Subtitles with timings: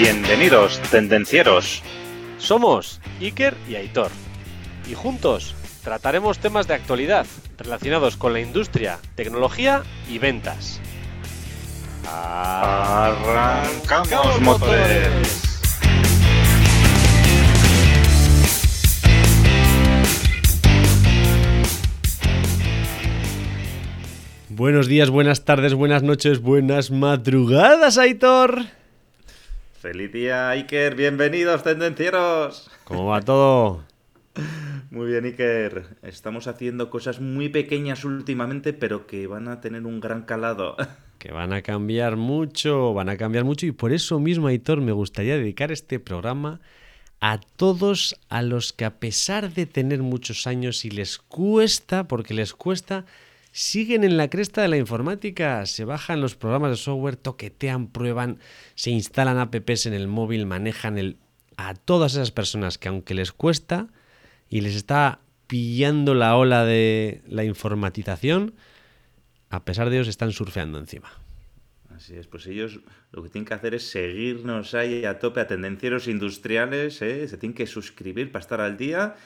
[0.00, 1.82] Bienvenidos, tendencieros.
[2.38, 4.10] Somos Iker y Aitor.
[4.90, 7.26] Y juntos trataremos temas de actualidad
[7.58, 10.80] relacionados con la industria, tecnología y ventas.
[12.10, 13.20] Arrancamos
[14.40, 15.42] motores.
[24.48, 28.79] Buenos días, buenas tardes, buenas noches, buenas madrugadas, Aitor.
[29.80, 30.94] Feliz día, Iker.
[30.94, 32.70] Bienvenidos, tendencieros.
[32.84, 33.82] ¿Cómo va todo?
[34.90, 35.96] Muy bien, Iker.
[36.02, 40.76] Estamos haciendo cosas muy pequeñas últimamente, pero que van a tener un gran calado.
[41.18, 44.92] Que van a cambiar mucho, van a cambiar mucho y por eso mismo, Aitor, me
[44.92, 46.60] gustaría dedicar este programa
[47.20, 52.32] a todos a los que a pesar de tener muchos años y les cuesta, porque
[52.32, 53.04] les cuesta,
[53.52, 58.38] siguen en la cresta de la informática, se bajan los programas de software, toquetean, prueban,
[58.74, 61.16] se instalan apps en el móvil, manejan el...
[61.56, 63.88] a todas esas personas que aunque les cuesta
[64.48, 68.54] y les está pillando la ola de la informatización,
[69.48, 71.10] a pesar de ellos están surfeando encima.
[71.94, 72.80] Así es, pues ellos
[73.12, 77.26] lo que tienen que hacer es seguirnos ahí a tope a tendencieros industriales, ¿eh?
[77.28, 79.16] se tienen que suscribir para estar al día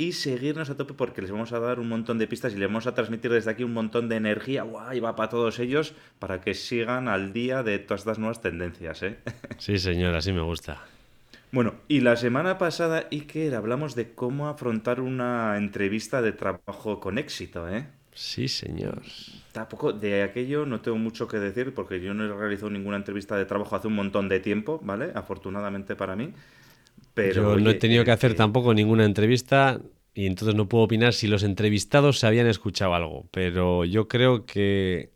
[0.00, 2.68] y seguirnos a tope porque les vamos a dar un montón de pistas y les
[2.68, 6.40] vamos a transmitir desde aquí un montón de energía, guay, va para todos ellos, para
[6.40, 9.02] que sigan al día de todas estas nuevas tendencias.
[9.02, 9.18] ¿eh?
[9.58, 10.80] Sí, señor, así me gusta.
[11.52, 17.18] Bueno, y la semana pasada, Iker, hablamos de cómo afrontar una entrevista de trabajo con
[17.18, 17.86] éxito, ¿eh?
[18.14, 19.02] Sí, señor.
[19.52, 23.36] Tampoco de aquello no tengo mucho que decir porque yo no he realizado ninguna entrevista
[23.36, 25.12] de trabajo hace un montón de tiempo, ¿vale?
[25.14, 26.32] Afortunadamente para mí.
[27.14, 29.80] Pero, Yo no he tenido que hacer eh, tampoco ninguna entrevista
[30.14, 34.44] y entonces no puedo opinar si los entrevistados se habían escuchado algo, pero yo creo
[34.44, 35.12] que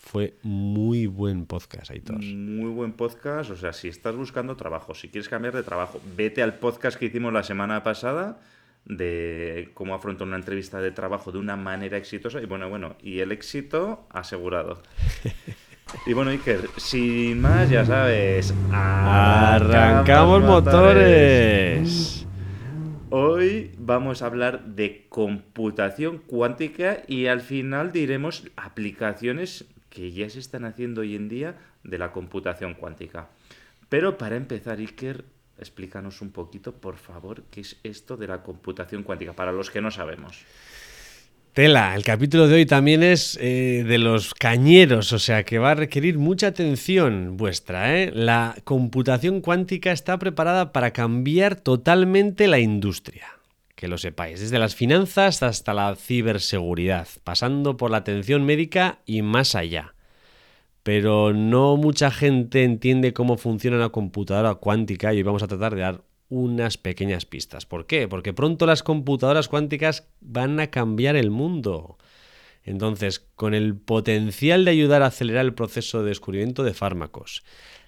[0.00, 2.22] fue muy buen podcast, Aitor.
[2.22, 3.50] Muy buen podcast.
[3.50, 7.06] O sea, si estás buscando trabajo, si quieres cambiar de trabajo, vete al podcast que
[7.06, 8.40] hicimos la semana pasada
[8.86, 12.40] de cómo afrontar una entrevista de trabajo de una manera exitosa.
[12.40, 14.82] Y bueno, bueno, y el éxito asegurado.
[16.06, 18.54] Y bueno, Iker, sin más, ya sabes.
[18.72, 22.26] Arrancamos motores.
[23.10, 30.38] Hoy vamos a hablar de computación cuántica y al final diremos aplicaciones que ya se
[30.38, 33.28] están haciendo hoy en día de la computación cuántica.
[33.88, 35.24] Pero para empezar, Iker,
[35.58, 39.80] explícanos un poquito, por favor, qué es esto de la computación cuántica, para los que
[39.80, 40.44] no sabemos.
[41.52, 45.72] Tela, el capítulo de hoy también es eh, de los cañeros, o sea que va
[45.72, 47.98] a requerir mucha atención vuestra.
[47.98, 48.12] ¿eh?
[48.14, 53.26] La computación cuántica está preparada para cambiar totalmente la industria.
[53.74, 59.22] Que lo sepáis, desde las finanzas hasta la ciberseguridad, pasando por la atención médica y
[59.22, 59.94] más allá.
[60.84, 65.74] Pero no mucha gente entiende cómo funciona una computadora cuántica y hoy vamos a tratar
[65.74, 67.66] de dar unas pequeñas pistas.
[67.66, 68.08] ¿Por qué?
[68.08, 71.98] Porque pronto las computadoras cuánticas van a cambiar el mundo.
[72.62, 77.42] Entonces, con el potencial de ayudar a acelerar el proceso de descubrimiento de fármacos,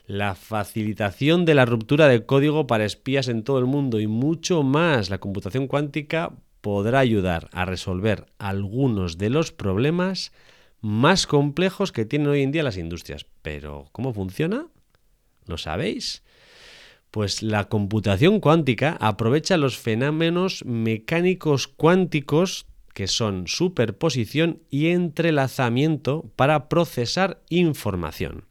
[0.06, 4.62] la facilitación de la ruptura de código para espías en todo el mundo y mucho
[4.62, 10.32] más, la computación cuántica podrá ayudar a resolver algunos de los problemas
[10.80, 13.26] más complejos que tienen hoy en día las industrias.
[13.42, 14.66] Pero, ¿cómo funciona?
[15.47, 16.24] ¿Lo sabéis?
[17.12, 22.64] Pues la computación cuántica aprovecha los fenómenos mecánicos cuánticos
[22.94, 28.46] que son superposición y entrelazamiento para procesar información.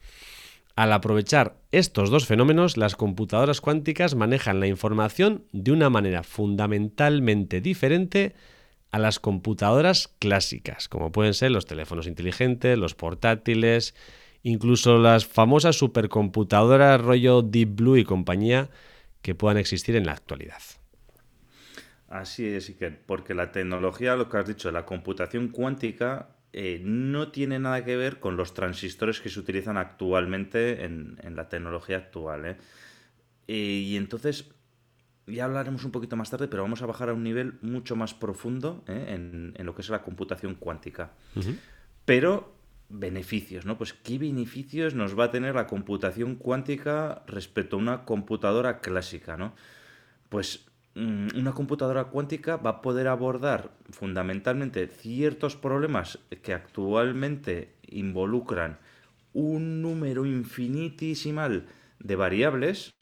[0.75, 7.61] Al aprovechar estos dos fenómenos, las computadoras cuánticas manejan la información de una manera fundamentalmente
[7.61, 8.35] diferente
[8.91, 13.95] a las computadoras clásicas, como pueden ser los teléfonos inteligentes, los portátiles,
[14.43, 18.69] incluso las famosas supercomputadoras rollo Deep Blue y compañía
[19.21, 20.61] que puedan existir en la actualidad.
[22.07, 27.31] Así es, Iker, porque la tecnología, lo que has dicho, la computación cuántica, eh, no
[27.31, 31.97] tiene nada que ver con los transistores que se utilizan actualmente en, en la tecnología
[31.97, 32.45] actual.
[32.45, 32.57] ¿eh?
[33.47, 34.51] Eh, y entonces,
[35.25, 38.13] ya hablaremos un poquito más tarde, pero vamos a bajar a un nivel mucho más
[38.13, 41.13] profundo en, en lo que es la computación cuántica.
[42.03, 42.53] Pero
[42.91, 43.77] beneficios, ¿no?
[43.77, 49.37] Pues qué beneficios nos va a tener la computación cuántica respecto a una computadora clásica,
[49.37, 49.53] ¿no?
[50.29, 50.65] Pues
[50.95, 58.77] mm, una computadora cuántica va a poder abordar fundamentalmente ciertos problemas que actualmente involucran
[59.33, 61.65] un número infinitesimal
[61.99, 62.93] de variables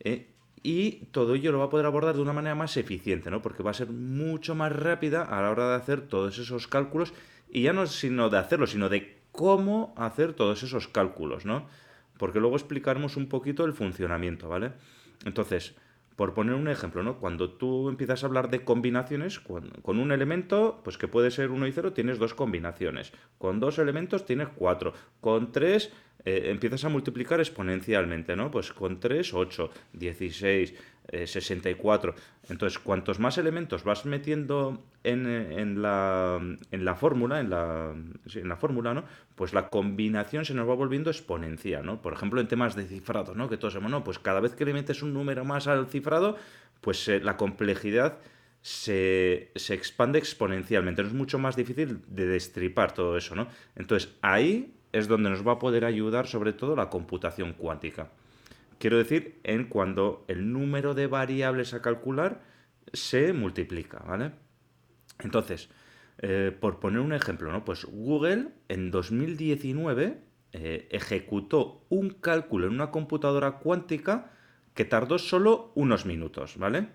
[0.00, 0.32] ¿eh?
[0.62, 3.42] y todo ello lo va a poder abordar de una manera más eficiente, ¿no?
[3.42, 7.12] Porque va a ser mucho más rápida a la hora de hacer todos esos cálculos
[7.50, 11.66] y ya no sino de hacerlo, sino de cómo hacer todos esos cálculos, ¿no?
[12.18, 14.72] porque luego explicaremos un poquito el funcionamiento, ¿vale?
[15.24, 15.74] Entonces,
[16.16, 17.18] por poner un ejemplo, ¿no?
[17.18, 21.66] Cuando tú empiezas a hablar de combinaciones, con, un elemento, pues que puede ser 1
[21.68, 23.12] y 0, tienes dos combinaciones.
[23.38, 24.92] Con dos elementos tienes cuatro.
[25.20, 25.92] Con tres
[26.24, 28.50] eh, empiezas a multiplicar exponencialmente, ¿no?
[28.50, 30.74] Pues con 3, 8, 16,
[31.10, 32.14] 64.
[32.48, 36.38] Entonces, cuantos más elementos vas metiendo en, en la,
[36.70, 37.94] en la fórmula, en la,
[38.34, 39.04] en la fórmula, ¿no?
[39.34, 42.02] Pues la combinación se nos va volviendo exponencial, ¿no?
[42.02, 43.48] Por ejemplo, en temas de cifrado, ¿no?
[43.48, 44.04] Que todos sabemos, ¿no?
[44.04, 46.36] Pues cada vez que le metes un número más al cifrado,
[46.80, 48.18] pues eh, la complejidad
[48.60, 51.02] se, se, expande exponencialmente.
[51.02, 53.48] Es mucho más difícil de destripar todo eso, ¿no?
[53.76, 58.10] Entonces, ahí es donde nos va a poder ayudar sobre todo la computación cuántica.
[58.78, 62.42] Quiero decir, en cuando el número de variables a calcular
[62.92, 64.32] se multiplica, ¿vale?
[65.18, 65.68] Entonces,
[66.18, 67.64] eh, por poner un ejemplo, ¿no?
[67.64, 70.22] Pues Google en 2019
[70.52, 74.30] eh, ejecutó un cálculo en una computadora cuántica
[74.74, 76.88] que tardó solo unos minutos, ¿vale?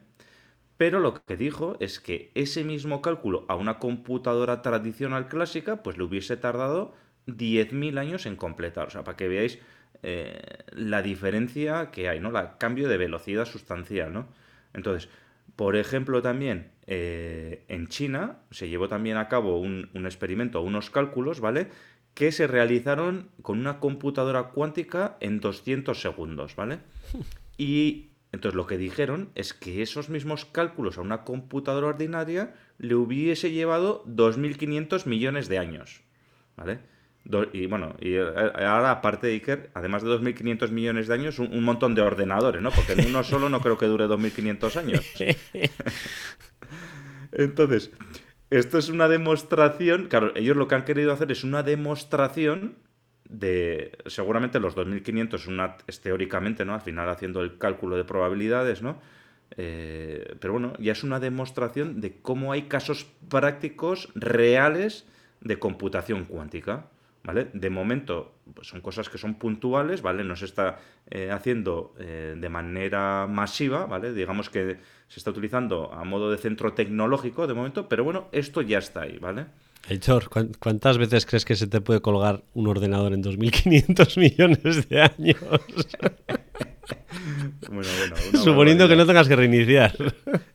[0.77, 5.97] Pero lo que dijo es que ese mismo cálculo a una computadora tradicional clásica, pues
[5.97, 6.93] le hubiese tardado
[7.27, 8.87] 10.000 años en completar.
[8.87, 9.59] O sea, para que veáis
[10.03, 10.41] eh,
[10.71, 12.31] la diferencia que hay, ¿no?
[12.31, 14.27] La cambio de velocidad sustancial, ¿no?
[14.73, 15.09] Entonces,
[15.55, 20.89] por ejemplo, también eh, en China se llevó también a cabo un, un, experimento, unos
[20.89, 21.67] cálculos, ¿vale?
[22.13, 26.79] Que se realizaron con una computadora cuántica en 200 segundos, ¿vale?
[27.57, 32.95] Y entonces lo que dijeron es que esos mismos cálculos a una computadora ordinaria le
[32.95, 36.01] hubiese llevado 2.500 millones de años,
[36.57, 36.79] ¿vale?
[37.53, 41.63] Y bueno, y eh, ahora aparte de Iker, además de 2.500 millones de años, un,
[41.63, 42.71] montón de ordenadores, ¿no?
[42.71, 45.13] Porque en uno solo no creo que dure 2.500 años.
[47.31, 47.91] Entonces,
[48.49, 52.75] esto es una demostración, claro, ellos lo que han querido hacer es una demostración
[53.29, 56.73] de, seguramente los 2.500 una, es teóricamente, ¿no?
[56.73, 58.99] Al final haciendo el cálculo de probabilidades, ¿no?
[59.57, 65.07] Eh, pero bueno, ya es una demostración de cómo hay casos prácticos reales
[65.41, 66.87] de computación cuántica.
[67.23, 67.49] ¿Vale?
[67.53, 70.23] De momento pues son cosas que son puntuales, ¿vale?
[70.23, 70.79] No se está
[71.09, 74.13] eh, haciendo eh, de manera masiva, ¿vale?
[74.13, 74.77] Digamos que
[75.07, 79.01] se está utilizando a modo de centro tecnológico de momento, pero bueno, esto ya está
[79.01, 79.45] ahí, ¿vale?
[79.89, 80.29] Héctor,
[80.59, 85.37] ¿cuántas veces crees que se te puede colgar un ordenador en 2.500 millones de años?
[87.69, 89.93] bueno, bueno, Suponiendo que no tengas que reiniciar.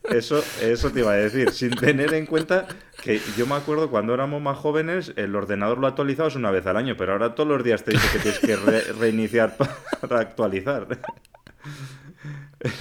[0.09, 2.67] Eso, eso te iba a decir, sin tener en cuenta
[3.03, 6.77] que yo me acuerdo cuando éramos más jóvenes, el ordenador lo actualizabas una vez al
[6.77, 8.55] año, pero ahora todos los días te dice que tienes que
[8.93, 9.55] reiniciar
[10.01, 10.87] para actualizar.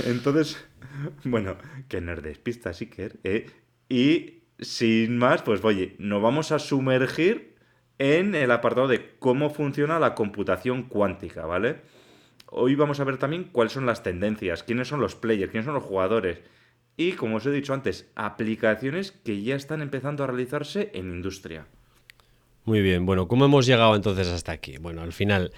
[0.07, 0.65] Entonces,
[1.25, 1.57] bueno,
[1.89, 3.13] que nos despista, sí que.
[3.25, 3.47] ¿eh?
[3.89, 7.57] Y sin más, pues oye, nos vamos a sumergir
[7.99, 11.83] en el apartado de cómo funciona la computación cuántica, ¿vale?
[12.50, 15.75] Hoy vamos a ver también cuáles son las tendencias, quiénes son los players, quiénes son
[15.75, 16.41] los jugadores
[16.97, 21.67] y, como os he dicho antes, aplicaciones que ya están empezando a realizarse en industria.
[22.65, 24.79] Muy bien, bueno, ¿cómo hemos llegado entonces hasta aquí?
[24.79, 25.53] Bueno, al final,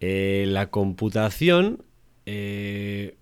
[0.00, 1.82] eh, la computación
[2.26, 3.16] eh,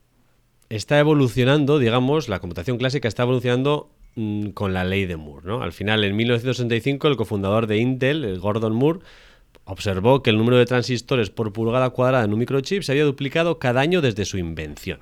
[0.69, 5.47] está evolucionando, digamos, la computación clásica está evolucionando mm, con la ley de Moore.
[5.47, 5.63] ¿no?
[5.63, 9.01] Al final, en 1965, el cofundador de Intel, el Gordon Moore,
[9.65, 13.59] observó que el número de transistores por pulgada cuadrada en un microchip se había duplicado
[13.59, 15.01] cada año desde su invención.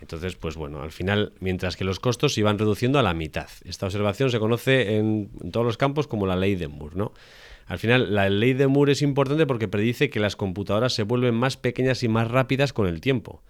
[0.00, 3.48] Entonces, pues bueno, al final, mientras que los costos se iban reduciendo a la mitad.
[3.64, 7.12] Esta observación se conoce en, todos los campos como la ley de Moore, ¿no?
[7.66, 11.34] Al final, la ley de Moore es importante porque predice que las computadoras se vuelven
[11.34, 13.42] más pequeñas y más rápidas con el tiempo.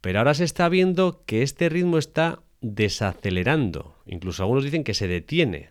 [0.00, 3.96] Pero ahora se está viendo que este ritmo está desacelerando.
[4.06, 5.70] Incluso algunos dicen que se detiene.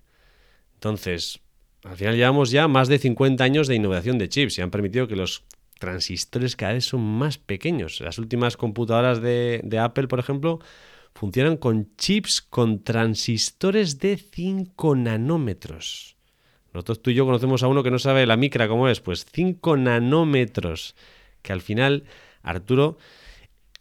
[0.76, 1.41] Entonces,
[1.84, 5.08] al final llevamos ya más de 50 años de innovación de chips y han permitido
[5.08, 5.44] que los
[5.80, 8.00] transistores cada vez son más pequeños.
[8.02, 10.60] Las últimas computadoras de, Apple, por ejemplo,
[11.14, 16.18] funcionan con chips con transistores de 5 nanómetros.
[16.74, 19.26] Nosotros tú y yo conocemos a uno que no sabe la micra cómo es, pues
[19.32, 20.96] 5 nanómetros,
[21.42, 22.04] que al final,
[22.44, 22.98] Arturo,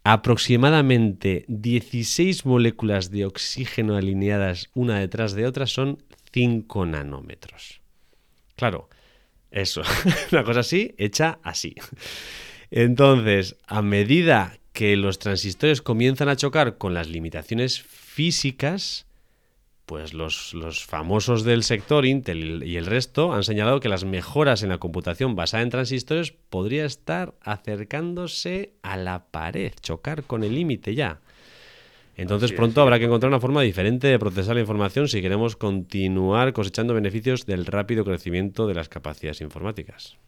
[0.03, 6.03] aproximadamente 16 moléculas de oxígeno alineadas una detrás de otra son
[6.33, 7.80] 5 nanómetros.
[8.61, 8.91] Claro,
[9.51, 9.81] eso,
[10.33, 11.75] una cosa así, hecha así.
[12.71, 19.07] Entonces, a medida que los transistores comienzan a chocar con las limitaciones físicas,
[19.87, 24.63] pues los, los, famosos del sector, Intel y el resto, han señalado que las mejoras
[24.63, 30.55] en la computación basada en transistores podría estar acercándose a la pared, chocar con el
[30.55, 31.21] límite ya.
[32.17, 36.53] Entonces pronto habrá que encontrar una forma diferente de procesar la información si queremos continuar
[36.53, 40.19] cosechando beneficios del rápido crecimiento de las capacidades informáticas.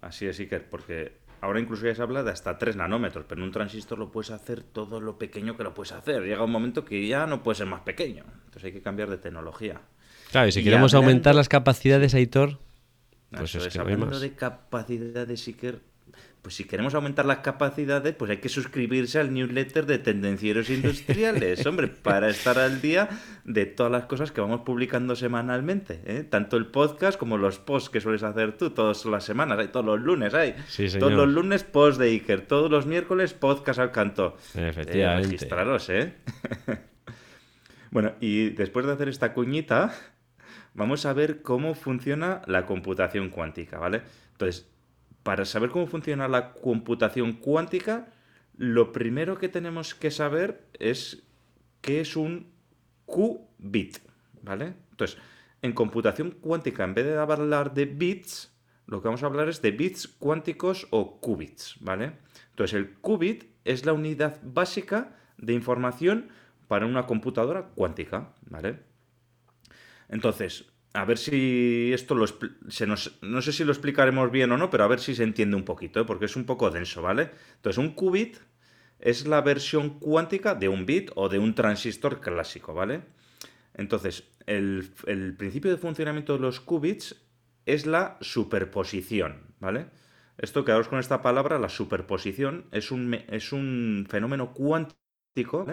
[0.00, 1.12] Así es, Iker, porque
[1.42, 4.30] ahora incluso ya se habla de hasta 3 nanómetros, pero en un transistor lo puedes
[4.30, 6.22] hacer todo lo pequeño que lo puedes hacer.
[6.22, 8.24] Llega un momento que ya no puede ser más pequeño.
[8.46, 9.80] Entonces hay que cambiar de tecnología.
[10.30, 12.58] Claro, y si queremos aumentar las capacidades, Aitor,
[13.30, 15.80] pues es, que hablando de capacidades, Iker,
[16.42, 21.66] pues si queremos aumentar las capacidades, pues hay que suscribirse al newsletter de Tendencieros Industriales,
[21.66, 23.08] hombre, para estar al día
[23.44, 26.24] de todas las cosas que vamos publicando semanalmente, ¿eh?
[26.24, 29.84] tanto el podcast como los posts que sueles hacer tú todas las semanas, hay todos
[29.84, 30.54] los lunes, hay
[30.98, 34.36] todos los lunes post de Iker, todos los miércoles podcast al canto.
[34.54, 35.28] Efectivamente.
[35.28, 36.14] Eh, registraros, ¿eh?
[37.90, 39.92] bueno, y después de hacer esta cuñita,
[40.72, 44.02] vamos a ver cómo funciona la computación cuántica, ¿vale?
[44.32, 44.69] Entonces,
[45.22, 48.12] para saber cómo funciona la computación cuántica,
[48.56, 51.22] lo primero que tenemos que saber es
[51.80, 52.52] qué es un
[53.06, 53.98] qubit,
[54.42, 54.74] ¿vale?
[54.90, 55.18] Entonces,
[55.62, 58.52] en computación cuántica, en vez de hablar de bits,
[58.86, 62.12] lo que vamos a hablar es de bits cuánticos o qubits, ¿vale?
[62.50, 66.28] Entonces, el qubit es la unidad básica de información
[66.68, 68.80] para una computadora cuántica, ¿vale?
[70.08, 72.26] Entonces, a ver si esto lo
[72.68, 75.22] se nos, no sé si lo explicaremos bien o no, pero a ver si se
[75.22, 76.04] entiende un poquito, ¿eh?
[76.04, 77.30] porque es un poco denso, ¿vale?
[77.56, 78.38] Entonces, un qubit
[78.98, 83.02] es la versión cuántica de un bit o de un transistor clásico, ¿vale?
[83.74, 84.92] Entonces, el,
[85.38, 87.16] principio de funcionamiento de los qubits
[87.66, 89.86] es la superposición, ¿vale?
[90.38, 95.66] Esto, quedaros con esta palabra, la superposición, es un, es un fenómeno cuántico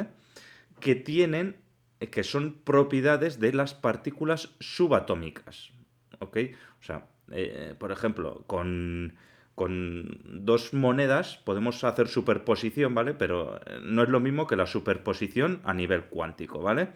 [0.79, 1.57] que tienen
[1.99, 5.71] que son propiedades de las partículas subatómicas.
[6.19, 6.37] ¿Ok?
[6.79, 9.13] O sea, eh, por ejemplo, con,
[9.55, 13.13] dos monedas podemos hacer superposición, ¿vale?
[13.13, 16.89] Pero eh, no es lo mismo que la superposición a nivel cuántico, ¿vale?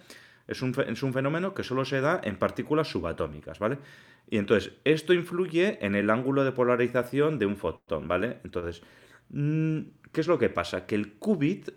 [0.47, 3.79] Es un, es un fenómeno que solo se da en partículas subatómicas, ¿vale?
[4.29, 8.37] Y entonces, esto influye en el ángulo de polarización de un fotón, ¿vale?
[8.43, 8.83] Entonces,
[9.29, 9.79] mm,
[10.11, 10.85] ¿qué es lo que pasa?
[10.85, 11.69] Que el qubit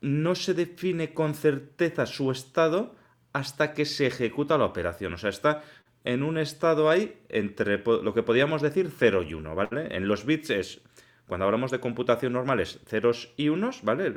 [0.00, 2.96] no se define con certeza su estado
[3.32, 5.14] hasta que se ejecuta la operación.
[5.14, 5.62] O sea, está
[6.04, 9.94] en un estado ahí entre lo que podríamos decir 0 y 1, ¿vale?
[9.94, 10.80] En los bits es,
[11.26, 14.14] cuando hablamos de computación normal es ceros y unos, ¿vale?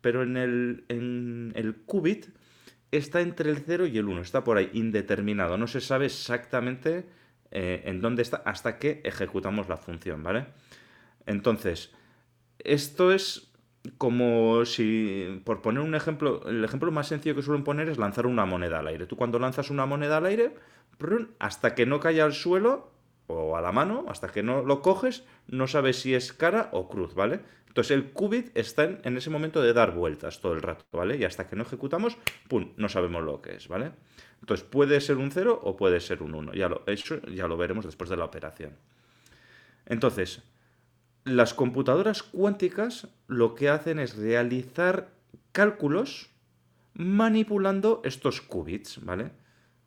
[0.00, 2.26] Pero en el, en el qubit
[2.90, 7.06] está entre el 0 y el 1, está por ahí indeterminado, no se sabe exactamente
[7.50, 10.46] eh, en dónde está hasta que ejecutamos la función, ¿vale?
[11.26, 11.92] Entonces,
[12.58, 13.53] esto es
[13.98, 18.26] como si, por poner un ejemplo, el ejemplo más sencillo que suelen poner es lanzar
[18.26, 19.06] una moneda al aire.
[19.06, 20.54] Tú cuando lanzas una moneda al aire,
[21.38, 22.90] hasta que no caiga al suelo
[23.26, 26.88] o a la mano, hasta que no lo coges, no sabes si es cara o
[26.88, 27.40] cruz, ¿vale?
[27.68, 31.16] Entonces el qubit está en, ese momento de dar vueltas todo el rato, ¿vale?
[31.16, 32.16] Y hasta que no ejecutamos,
[32.48, 33.90] ¡pum!, no sabemos lo que es, ¿vale?
[34.40, 36.54] Entonces puede ser un 0 o puede ser un 1.
[36.54, 38.76] Ya lo, eso ya lo veremos después de la operación.
[39.86, 40.42] Entonces,
[41.24, 45.10] las computadoras cuánticas lo que hacen es realizar
[45.52, 46.30] cálculos
[46.94, 49.32] manipulando estos qubits, ¿vale?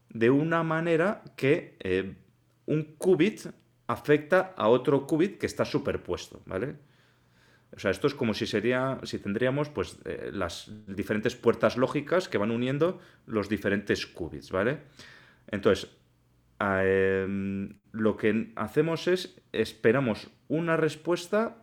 [0.10, 2.15] De una manera que eh,
[2.65, 3.48] un qubit
[3.88, 6.75] afecta a otro qubit que está superpuesto, ¿vale?
[7.75, 12.27] O sea, esto es como si sería, si tendríamos pues eh, las diferentes puertas lógicas
[12.27, 14.79] que van uniendo los diferentes qubits, ¿vale?
[15.50, 15.89] Entonces,
[16.60, 21.58] Em, lo que hacemos es esperamos una respuesta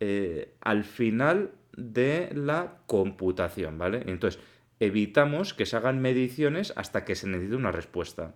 [0.00, 4.02] eh, al final de la computación, ¿vale?
[4.06, 4.40] Entonces,
[4.80, 8.34] evitamos que se hagan mediciones hasta que se necesite una respuesta.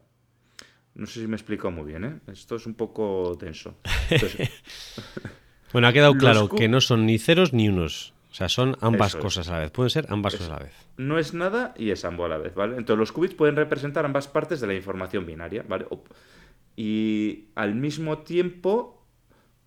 [0.95, 2.21] No sé si me explico muy bien, ¿eh?
[2.33, 3.77] Esto es un poco tenso.
[5.73, 8.15] bueno, ha quedado claro que no son ni ceros ni unos.
[8.31, 9.71] O sea, son ambas cosas a la vez.
[9.71, 10.75] Pueden ser ambas cosas a la vez.
[10.97, 12.77] No es nada y es ambos a la vez, ¿vale?
[12.77, 15.87] Entonces los qubits pueden representar ambas partes de la información binaria, ¿vale?
[16.77, 18.98] Y al mismo tiempo,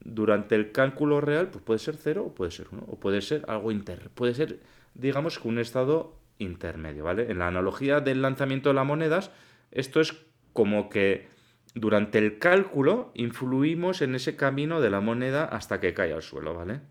[0.04, 3.44] durante el cálculo real, pues puede ser cero o puede ser uno, o puede ser
[3.48, 4.10] algo inter...
[4.14, 4.60] Puede ser,
[4.94, 7.32] digamos, un estado intermedio, ¿vale?
[7.32, 9.32] En la analogía del lanzamiento de las monedas,
[9.72, 10.16] esto es
[10.54, 11.28] como que
[11.74, 16.54] durante el cálculo influimos en ese camino de la moneda hasta que cae al suelo,
[16.54, 16.82] ¿vale?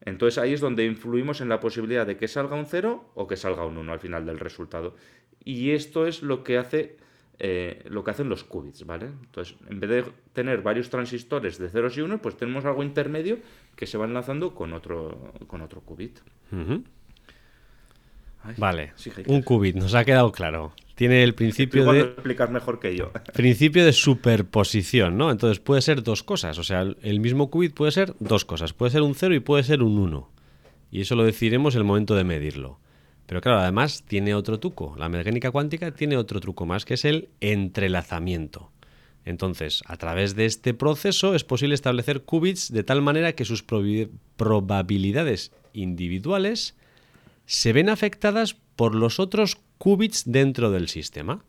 [0.00, 3.36] Entonces ahí es donde influimos en la posibilidad de que salga un 0 o que
[3.36, 4.96] salga un 1 al final del resultado.
[5.42, 6.96] Y esto es lo que hace
[7.38, 9.06] eh, lo que hacen los qubits, ¿vale?
[9.06, 13.38] Entonces, en vez de tener varios transistores de ceros y unos, pues tenemos algo intermedio
[13.74, 16.20] que se va enlazando con otro, con otro qubit.
[18.56, 18.92] vale,
[19.26, 20.72] un qubit, nos ha quedado claro.
[20.94, 22.00] Tiene el principio de.
[22.00, 23.10] explicar mejor que yo.
[23.34, 25.32] Principio de superposición, ¿no?
[25.32, 26.56] Entonces puede ser dos cosas.
[26.58, 28.72] O sea, el mismo qubit puede ser dos cosas.
[28.72, 30.30] Puede ser un 0 y puede ser un 1.
[30.92, 32.78] Y eso lo decidiremos en el momento de medirlo.
[33.26, 34.94] Pero claro, además tiene otro truco.
[34.98, 38.70] La mecánica cuántica tiene otro truco más, que es el entrelazamiento.
[39.24, 43.64] Entonces, a través de este proceso es posible establecer qubits de tal manera que sus
[44.36, 46.74] probabilidades individuales
[47.46, 51.42] se ven afectadas por los otros qubits dentro del sistema.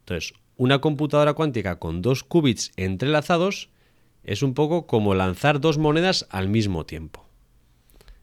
[0.00, 3.70] Entonces, una computadora cuántica con dos qubits entrelazados
[4.22, 7.29] es un poco como lanzar dos monedas al mismo tiempo.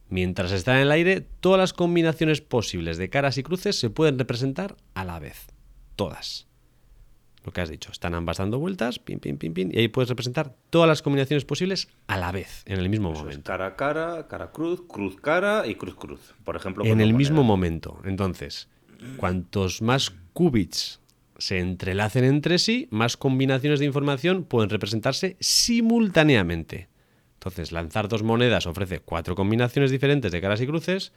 [0.09, 4.17] Mientras está en el aire, todas las combinaciones posibles de caras y cruces se pueden
[4.17, 5.47] representar a la vez.
[5.95, 6.47] Todas.
[7.43, 10.09] Lo que has dicho, están ambas dando vueltas, pin, pin, pin, pin, y ahí puedes
[10.09, 13.43] representar todas las combinaciones posibles a la vez, en el mismo momento.
[13.43, 16.83] cara a cara, cara cruz, cruz cara y cruz cruz, por ejemplo.
[16.83, 18.01] En el mismo momento.
[18.03, 18.67] Entonces,
[19.17, 20.99] cuantos más qubits
[21.37, 26.89] se entrelacen entre sí, más combinaciones de información pueden representarse simultáneamente.
[27.47, 31.13] Entonces, lanzar dos monedas ofrece cuatro combinaciones diferentes de caras y cruces,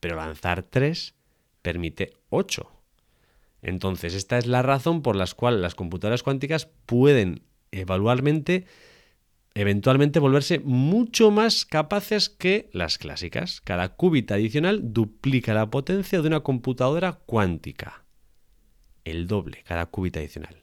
[0.00, 1.14] pero lanzar tres
[1.62, 2.72] permite ocho.
[3.62, 8.66] Entonces, esta es la razón por la cual las computadoras cuánticas pueden evalualmente,
[9.54, 13.60] eventualmente volverse mucho más capaces que las clásicas.
[13.60, 18.04] Cada qubit adicional duplica la potencia de una computadora cuántica.
[19.04, 20.56] El doble, cada qubit adicional.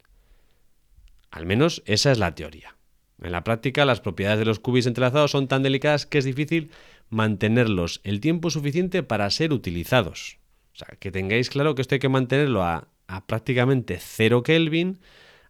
[1.32, 2.76] Al menos esa es la teoría.
[3.22, 6.72] En la práctica, las propiedades de los qubits entrelazados son tan delicadas que es difícil
[7.10, 10.38] mantenerlos el tiempo suficiente para ser utilizados.
[10.74, 12.90] O sea, que tengáis claro que esto hay que mantenerlo a,
[13.28, 15.00] prácticamente cero Kelvin,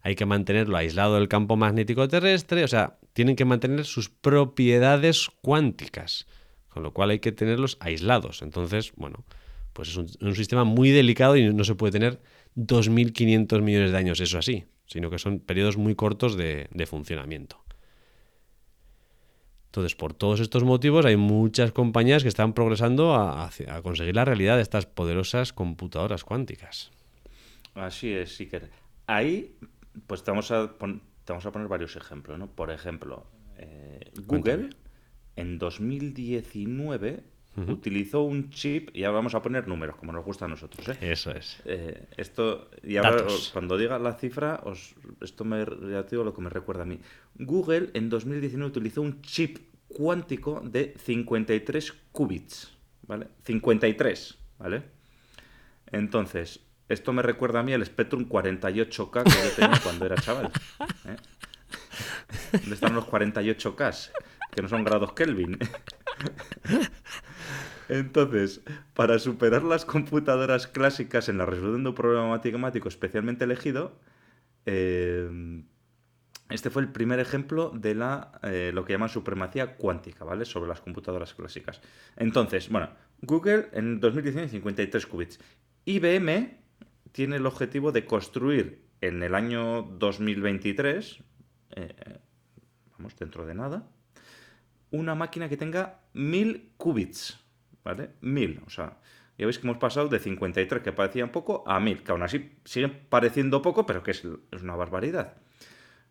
[0.02, 5.28] hay que mantenerlo aislado del campo magnético terrestre, o sea, tienen que mantener sus propiedades
[5.40, 6.28] cuánticas,
[6.68, 8.42] con lo cual hay que tenerlos aislados.
[8.42, 9.24] Entonces, bueno,
[9.72, 12.20] pues es un, sistema muy delicado y no se puede tener
[12.56, 17.62] 2.500 millones de años eso así sino que son periodos muy cortos de, funcionamiento.
[19.66, 23.50] Entonces, por todos estos motivos, hay muchas compañías que están progresando a,
[23.82, 26.90] conseguir la realidad de estas poderosas computadoras cuánticas.
[27.74, 28.62] Así es, sí que.
[29.06, 29.58] Ahí,
[30.06, 32.46] pues te vamos a, vamos a poner varios ejemplos, ¿no?
[32.46, 33.26] Por ejemplo,
[33.58, 34.70] eh, Google
[35.36, 37.22] en 2019
[37.68, 40.88] utilizó un chip, y ahora vamos a poner números, como nos gusta a nosotros.
[40.88, 40.98] ¿eh?
[41.00, 41.62] Eso es.
[41.64, 45.64] Eh, esto, y ahora cuando diga la cifra, os, esto me
[46.10, 47.00] digo lo que me recuerda a mí.
[47.34, 53.28] Google en 2019 utilizó un chip cuántico de 53 qubits, ¿vale?
[53.44, 54.82] 53, ¿vale?
[55.92, 60.50] Entonces, esto me recuerda a mí el Spectrum 48K que yo tenía cuando era chaval.
[61.06, 61.16] ¿eh?
[62.52, 64.10] ¿Dónde están los 48K?
[64.52, 65.58] Que no son grados Kelvin.
[67.88, 68.62] Entonces,
[68.94, 73.98] para superar las computadoras clásicas en la resolución de un problema matemático especialmente elegido,
[74.66, 75.62] eh,
[76.48, 80.44] este fue el primer ejemplo de la, eh, lo que llaman supremacía cuántica, ¿vale?
[80.44, 81.80] Sobre las computadoras clásicas.
[82.16, 85.40] Entonces, bueno, Google en 2019 53 qubits.
[85.84, 86.58] IBM
[87.10, 91.18] tiene el objetivo de construir en el año 2023,
[91.70, 92.18] eh,
[92.96, 93.88] vamos, dentro de nada,
[94.92, 97.45] una máquina que tenga 1000 qubits.
[97.86, 98.10] ¿Vale?
[98.20, 98.98] 1000, o sea,
[99.38, 102.50] ya veis que hemos pasado de 53, que parecían poco, a 1000, que aún así
[102.64, 104.24] siguen pareciendo poco, pero que es,
[104.62, 105.34] una barbaridad.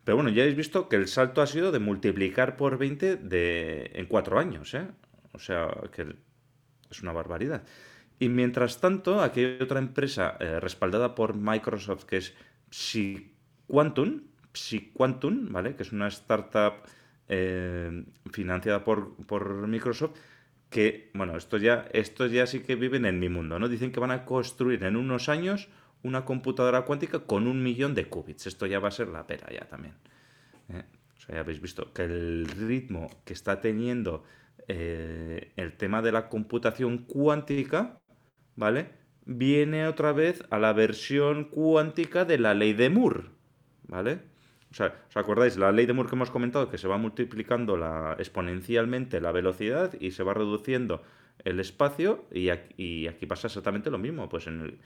[0.03, 3.91] Pero bueno, ya habéis visto que el salto ha sido de multiplicar por 20 de,
[3.93, 4.87] en 4 años, ¿eh?
[5.33, 6.15] O sea, que
[6.89, 7.63] es una barbaridad.
[8.19, 12.33] Y mientras tanto, aquí hay otra empresa eh, respaldada por Microsoft que es
[12.69, 14.21] PsiQuantum,
[14.53, 15.75] PsiQuantum, ¿vale?
[15.75, 16.75] Que es una startup
[17.27, 20.15] eh, financiada por, por Microsoft,
[20.75, 23.69] que, bueno, esto ya, estos ya sí que viven en mi mundo, ¿no?
[23.69, 25.69] Dicen que van a construir en unos años
[26.03, 28.47] una computadora cuántica con un millón de qubits.
[28.47, 29.93] Esto ya va a ser la pera ya también.
[30.67, 30.83] ¿eh?
[31.15, 34.25] O sea, ya habéis visto que el ritmo que está teniendo
[34.67, 38.01] eh, el tema de la computación cuántica,
[38.57, 38.89] ¿vale?
[39.25, 43.29] Viene otra vez a la versión cuántica de la ley de Moore,
[43.87, 44.23] ¿vale?
[44.75, 45.55] O sea, ¿os acordáis?
[45.55, 49.93] La ley de Moore que hemos comentado, que se va multiplicando la, exponencialmente la velocidad
[50.01, 51.01] y se va reduciendo
[51.45, 54.27] el espacio y aquí, pasa exactamente lo mismo.
[54.27, 54.77] Pues en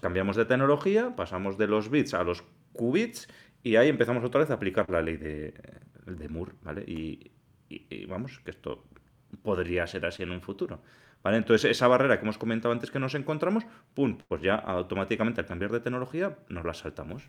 [0.00, 3.28] cambiamos de tecnología, pasamos de los bits a los qubits
[3.62, 5.52] y ahí empezamos otra vez a aplicar la ley de,
[6.30, 6.84] Moore, ¿vale?
[6.86, 7.30] Y,
[8.06, 8.86] vamos, que esto
[9.42, 10.80] podría ser así en un futuro.
[11.22, 11.36] ¿Vale?
[11.36, 14.16] Entonces, esa barrera que hemos comentado antes que nos encontramos, ¡pum!
[14.26, 17.28] Pues ya automáticamente al cambiar de tecnología nos la saltamos.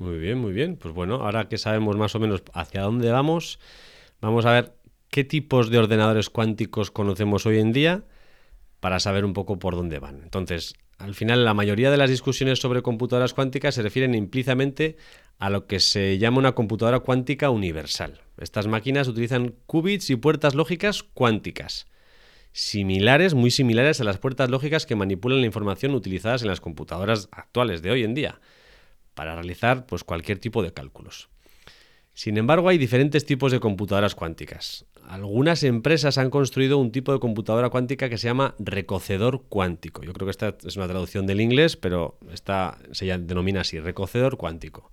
[0.00, 0.76] Muy bien, muy bien.
[0.76, 3.60] Pues bueno, ahora que sabemos más o menos hacia dónde vamos,
[4.22, 4.72] vamos a ver
[5.10, 8.04] qué tipos de ordenadores cuánticos conocemos hoy en día
[8.80, 10.22] para saber un poco por dónde van.
[10.22, 14.96] Entonces, al final, la mayoría de las discusiones sobre computadoras cuánticas se refieren implícitamente
[15.38, 18.22] a lo que se llama una computadora cuántica universal.
[18.38, 21.88] Estas máquinas utilizan qubits y puertas lógicas cuánticas,
[22.52, 27.28] similares, muy similares a las puertas lógicas que manipulan la información utilizadas en las computadoras
[27.32, 28.40] actuales de hoy en día.
[29.20, 31.28] Para realizar pues, cualquier tipo de cálculos.
[32.14, 34.86] Sin embargo, hay diferentes tipos de computadoras cuánticas.
[35.06, 40.02] Algunas empresas han construido un tipo de computadora cuántica que se llama recocedor cuántico.
[40.04, 44.38] Yo creo que esta es una traducción del inglés, pero esta se denomina así, recocedor
[44.38, 44.90] cuántico.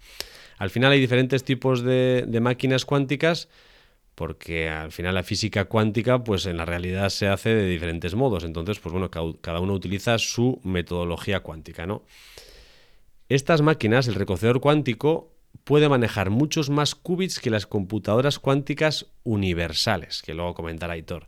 [0.57, 3.47] Al final hay diferentes tipos de, de máquinas cuánticas
[4.13, 8.43] porque al final la física cuántica pues en la realidad se hace de diferentes modos.
[8.43, 12.03] Entonces, pues bueno, cada uno utiliza su metodología cuántica, ¿no?
[13.29, 15.33] Estas máquinas, el recocedor cuántico,
[15.65, 21.27] puede manejar muchos más qubits que las computadoras cuánticas universales, que luego comentará Aitor,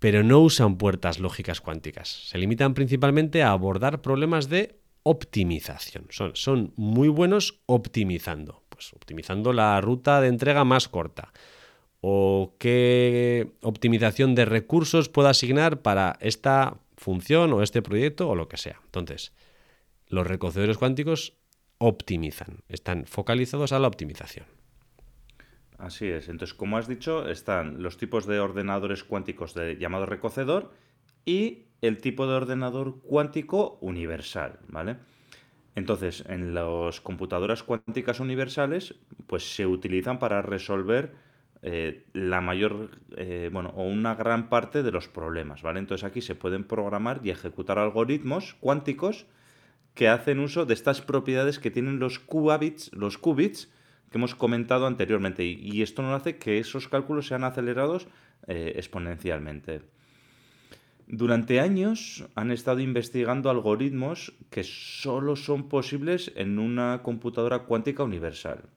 [0.00, 2.08] pero no usan puertas lógicas cuánticas.
[2.08, 6.06] Se limitan principalmente a abordar problemas de optimización.
[6.34, 11.32] Son, muy buenos optimizando, pues optimizando la ruta de entrega más corta
[12.00, 18.48] o qué optimización de recursos puedo asignar para esta función o este proyecto o lo
[18.48, 18.80] que sea.
[18.86, 19.32] Entonces,
[20.10, 21.38] los recocedores cuánticos
[21.78, 24.44] optimizan, están focalizados a la optimización.
[25.78, 26.28] Así es.
[26.28, 30.72] Entonces, como has dicho, están los tipos de ordenadores cuánticos de llamado recocedor
[31.24, 34.98] y el tipo de ordenador cuántico universal, ¿vale?
[35.74, 38.96] Entonces, en las computadoras cuánticas universales,
[39.26, 41.14] pues se utilizan para resolver
[41.62, 45.78] eh, la mayor, eh, bueno, o una gran parte de los problemas, ¿vale?
[45.78, 49.26] Entonces aquí se pueden programar y ejecutar algoritmos cuánticos
[49.94, 53.70] que hacen uso de estas propiedades que tienen los qubits, los qubits
[54.10, 58.08] que hemos comentado anteriormente, y, esto nos hace que esos cálculos sean acelerados
[58.46, 59.82] eh, exponencialmente.
[61.06, 68.68] Durante años han estado investigando algoritmos que solo son posibles en una computadora cuántica universal.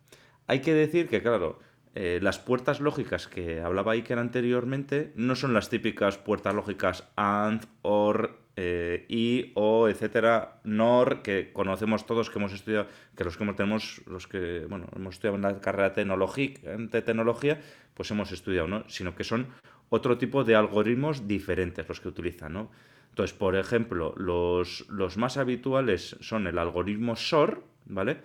[0.47, 1.60] Hay que decir que, claro,
[1.95, 7.65] eh, las puertas lógicas que hablaba Iker anteriormente no son las típicas puertas lógicas AND,
[7.84, 13.45] OR, eh, I, O, etcétera, NOR, que conocemos todos, que hemos estudiado, que los que
[13.53, 17.62] tenemos, los que, bueno, hemos estudiado en la carrera de tecnología,
[17.93, 18.89] pues hemos estudiado, ¿no?
[18.89, 19.47] Sino que son
[19.89, 22.71] otro tipo de algoritmos diferentes los que utilizan, ¿no?
[23.10, 28.17] Entonces, por ejemplo, los, los más habituales son el algoritmo SOR, ¿vale?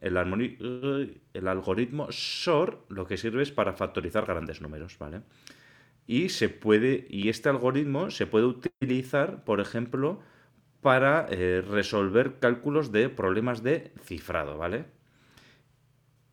[0.00, 5.22] El, el algoritmo SOR lo que sirve es para factorizar grandes números, ¿vale?
[6.06, 10.20] Y se puede, y este algoritmo se puede utilizar, por ejemplo,
[10.80, 14.86] para eh, resolver cálculos de problemas de cifrado, ¿vale?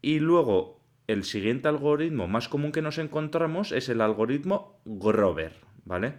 [0.02, 5.54] Y luego, el siguiente algoritmo más común que nos encontramos es el algoritmo Grover,
[5.86, 6.16] ¿vale?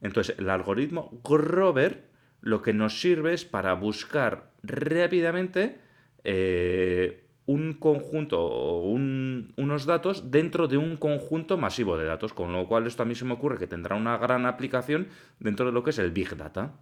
[0.00, 2.08] Entonces, el algoritmo Grover
[2.40, 5.80] lo que nos sirve es para buscar rápidamente
[6.24, 12.66] eh, un conjunto o unos datos dentro de un conjunto masivo de datos, con lo
[12.68, 15.08] cual esto a mí se me ocurre que tendrá una gran aplicación
[15.40, 16.72] dentro de lo que es el Big Data.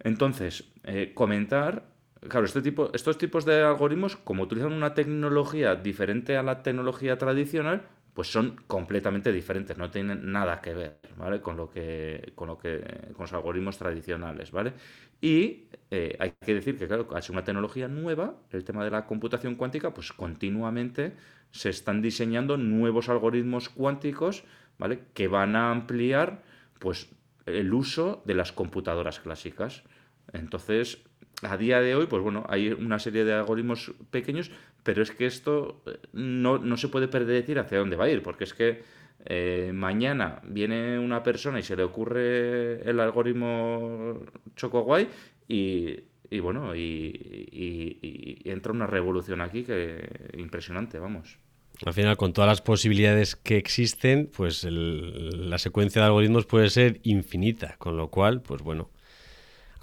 [0.00, 1.84] Entonces, eh, comentar,
[2.28, 2.60] claro, este
[2.92, 7.82] estos tipos de algoritmos, como utilizan una tecnología diferente a la tecnología tradicional,
[8.16, 11.42] pues son completamente diferentes, no tienen nada que ver, ¿vale?
[11.42, 12.80] Con lo que, con lo que,
[13.12, 14.72] con los algoritmos tradicionales, ¿vale?
[15.20, 18.90] Y eh, hay que decir que, claro, al ser una tecnología nueva, el tema de
[18.90, 21.14] la computación cuántica, pues continuamente
[21.50, 24.44] se están diseñando nuevos algoritmos cuánticos,
[24.78, 25.00] ¿vale?
[25.12, 26.42] Que van a ampliar,
[26.78, 27.10] pues,
[27.44, 29.84] el uso de las computadoras clásicas.
[30.32, 31.04] Entonces,
[31.42, 34.50] a día de hoy, pues bueno, hay una serie de algoritmos pequeños
[34.86, 38.44] pero es que esto eh, no, se puede predecir hacia dónde va a ir, porque
[38.44, 38.84] es que
[39.24, 44.20] eh, mañana viene una persona y se le ocurre el algoritmo
[44.54, 45.08] ChocoGuay
[45.48, 45.96] y,
[46.30, 51.36] y bueno, y, entra una revolución aquí que impresionante, vamos.
[51.84, 57.00] Al final, con todas las posibilidades que existen, pues la secuencia de algoritmos puede ser
[57.02, 58.90] infinita, con lo cual, pues bueno,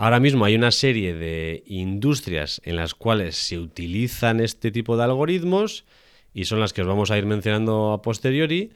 [0.03, 5.03] Ahora mismo hay una serie de industrias en las cuales se utilizan este tipo de
[5.05, 5.85] algoritmos
[6.33, 8.73] y son las que os vamos a ir mencionando a posteriori,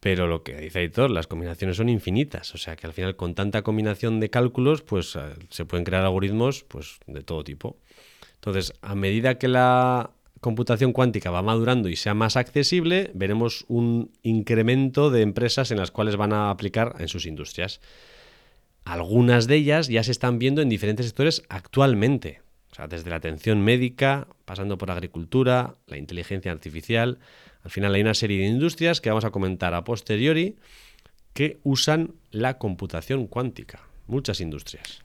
[0.00, 3.36] pero lo que dice Aitor, las combinaciones son infinitas, o sea que al final con
[3.36, 7.76] tanta combinación de cálculos pues eh, se pueden crear algoritmos pues de todo tipo.
[8.34, 14.10] Entonces, a medida que la computación cuántica va madurando y sea más accesible, veremos un
[14.24, 17.80] incremento de empresas en las cuales van a aplicar en sus industrias.
[18.84, 23.16] Algunas de ellas ya se están viendo en diferentes sectores actualmente, o sea, desde la
[23.16, 27.18] atención médica, pasando por agricultura, la inteligencia artificial.
[27.62, 30.56] Al final hay una serie de industrias que vamos a comentar a posteriori
[31.32, 33.80] que usan la computación cuántica.
[34.06, 35.02] Muchas industrias.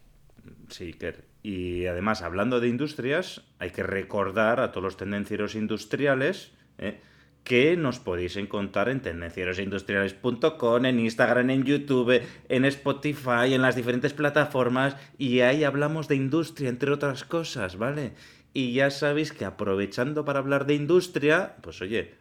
[0.68, 0.94] Sí,
[1.42, 7.00] Y además, hablando de industrias, hay que recordar a todos los tendencieros industriales ¿eh?
[7.44, 14.12] Que nos podéis encontrar en tendencierosindustriales.com, en Instagram, en YouTube, en Spotify, en las diferentes
[14.12, 18.12] plataformas y ahí hablamos de industria, entre otras cosas, ¿vale?
[18.52, 22.14] Y ya sabéis que aprovechando para hablar de industria, pues oye,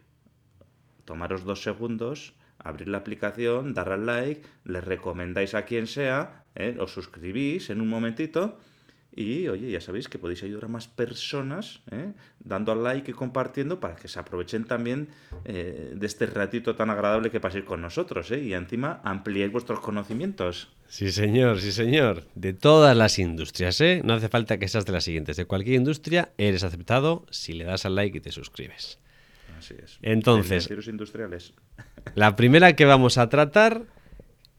[1.06, 6.78] tomaros dos segundos, abrir la aplicación, dar al like, le recomendáis a quien sea, ¿eh?
[6.80, 8.60] os suscribís en un momentito
[9.18, 12.12] y oye, ya sabéis que podéis ayudar a más personas ¿eh?
[12.40, 15.10] dando al like y compartiendo para que se aprovechen también
[15.44, 18.40] eh, de este ratito tan agradable que paséis con nosotros ¿eh?
[18.44, 20.70] y encima ampliéis vuestros conocimientos.
[20.88, 22.26] Sí, señor, sí, señor.
[22.36, 24.02] De todas las industrias, ¿eh?
[24.06, 25.36] No hace falta que seas de las siguientes.
[25.36, 29.00] De cualquier industria eres aceptado si le das al like y te suscribes.
[29.58, 29.98] Así es.
[30.04, 31.54] Entonces, industriales.
[32.16, 33.88] La primera que vamos a tratar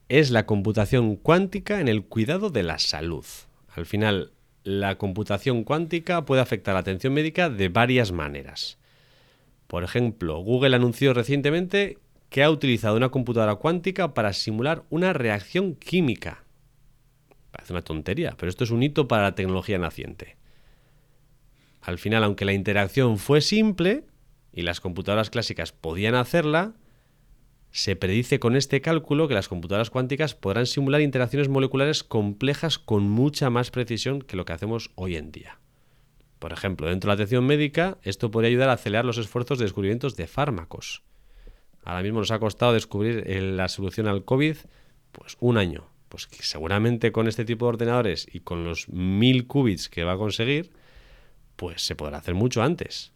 [0.09, 3.25] es la computación cuántica en el cuidado de la salud.
[3.69, 4.33] Al final,
[4.69, 8.77] la computación cuántica puede afectar la atención médica de varias maneras.
[9.67, 11.97] Por ejemplo, Google anunció recientemente
[12.29, 16.45] que ha utilizado una computadora cuántica para simular una reacción química.
[17.51, 20.37] Parece una tontería, pero esto es un hito para la tecnología naciente.
[21.81, 24.05] Al final, aunque la interacción fue simple
[24.53, 26.75] y las computadoras clásicas podían hacerla,
[27.71, 33.09] se predice con este cálculo que las computadoras cuánticas podrán simular interacciones moleculares complejas con
[33.09, 35.59] mucha más precisión que lo que hacemos hoy en día.
[36.39, 39.65] Por ejemplo, dentro de la atención médica, esto podría ayudar a acelerar los esfuerzos de
[39.65, 41.03] descubrimientos de fármacos.
[41.85, 44.57] Ahora mismo nos ha costado descubrir la solución al COVID
[45.13, 45.89] pues un año.
[46.09, 50.13] Pues que seguramente con este tipo de ordenadores y con los mil qubits que va
[50.13, 50.71] a conseguir,
[51.57, 53.13] pues se podrá hacer mucho antes.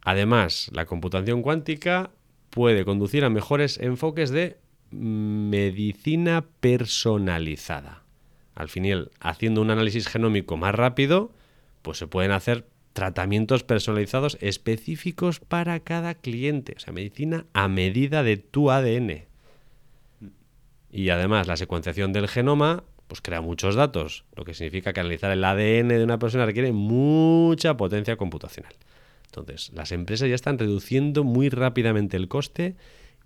[0.00, 2.10] Además, la computación cuántica
[2.54, 4.58] puede conducir a mejores enfoques de
[4.92, 8.04] medicina personalizada.
[8.54, 11.32] Al final, haciendo un análisis genómico más rápido,
[11.82, 16.74] pues se pueden hacer tratamientos personalizados específicos para cada cliente.
[16.76, 19.24] O sea, medicina a medida de tu ADN.
[20.92, 25.32] Y además, la secuenciación del genoma pues crea muchos datos, lo que significa que analizar
[25.32, 28.72] el ADN de una persona requiere mucha potencia computacional.
[29.36, 32.76] Entonces, las empresas ya están reduciendo muy rápidamente el coste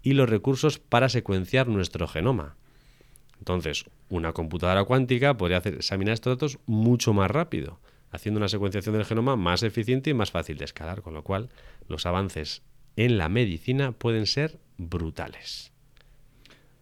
[0.02, 2.56] y los recursos para secuenciar nuestro genoma.
[3.38, 7.78] Entonces, una computadora cuántica podría examinar estos datos mucho más rápido,
[8.10, 11.50] haciendo una secuenciación del genoma más eficiente y más fácil de escalar, con lo cual
[11.88, 12.62] los avances
[12.96, 15.72] en la medicina pueden ser brutales.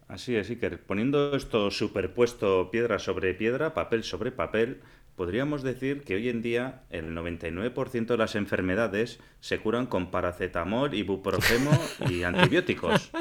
[0.07, 0.81] Así es, Iker.
[0.81, 4.79] Poniendo esto superpuesto piedra sobre piedra, papel sobre papel,
[5.17, 10.93] podríamos decir que hoy en día el 99% de las enfermedades se curan con paracetamol,
[10.93, 11.71] ibuprofeno
[12.07, 13.11] y antibióticos.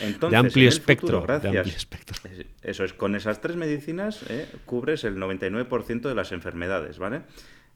[0.00, 1.22] Entonces, de amplio espectro.
[1.22, 1.86] gracias.
[2.62, 7.20] Eso es, con esas tres medicinas eh, cubres el 99% de las enfermedades, ¿vale?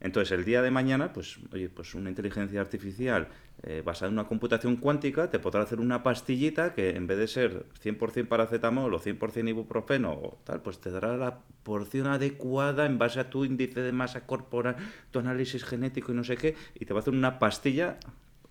[0.03, 3.29] Entonces, el día de mañana, pues, oye, pues una inteligencia artificial
[3.63, 7.29] eh, basada en una computación cuántica te podrá hacer una pastillita que en vez de
[7.29, 12.99] ser 100% paracetamol o 100% ibuprofeno o tal, pues te dará la porción adecuada en
[12.99, 14.75] base a tu índice de masa corporal,
[15.13, 17.99] tu análisis genético y no sé qué, y te va a hacer una pastilla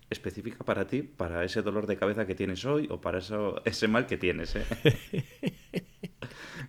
[0.08, 3.88] específica para ti, para ese dolor de cabeza que tienes hoy o para eso, ese
[3.88, 4.56] mal que tienes.
[4.56, 4.64] ¿eh?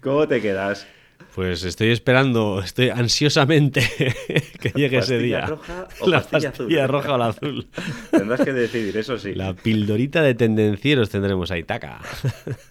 [0.02, 0.86] ¿Cómo te quedas?
[1.36, 3.82] Pues estoy esperando, estoy ansiosamente
[4.60, 5.46] que llegue ese día.
[5.46, 7.68] Roja o la pastilla, pastilla roja o la azul.
[8.12, 9.34] Tendrás que decidir, eso sí.
[9.34, 12.02] La pildorita de tendencieros tendremos ahí, taca.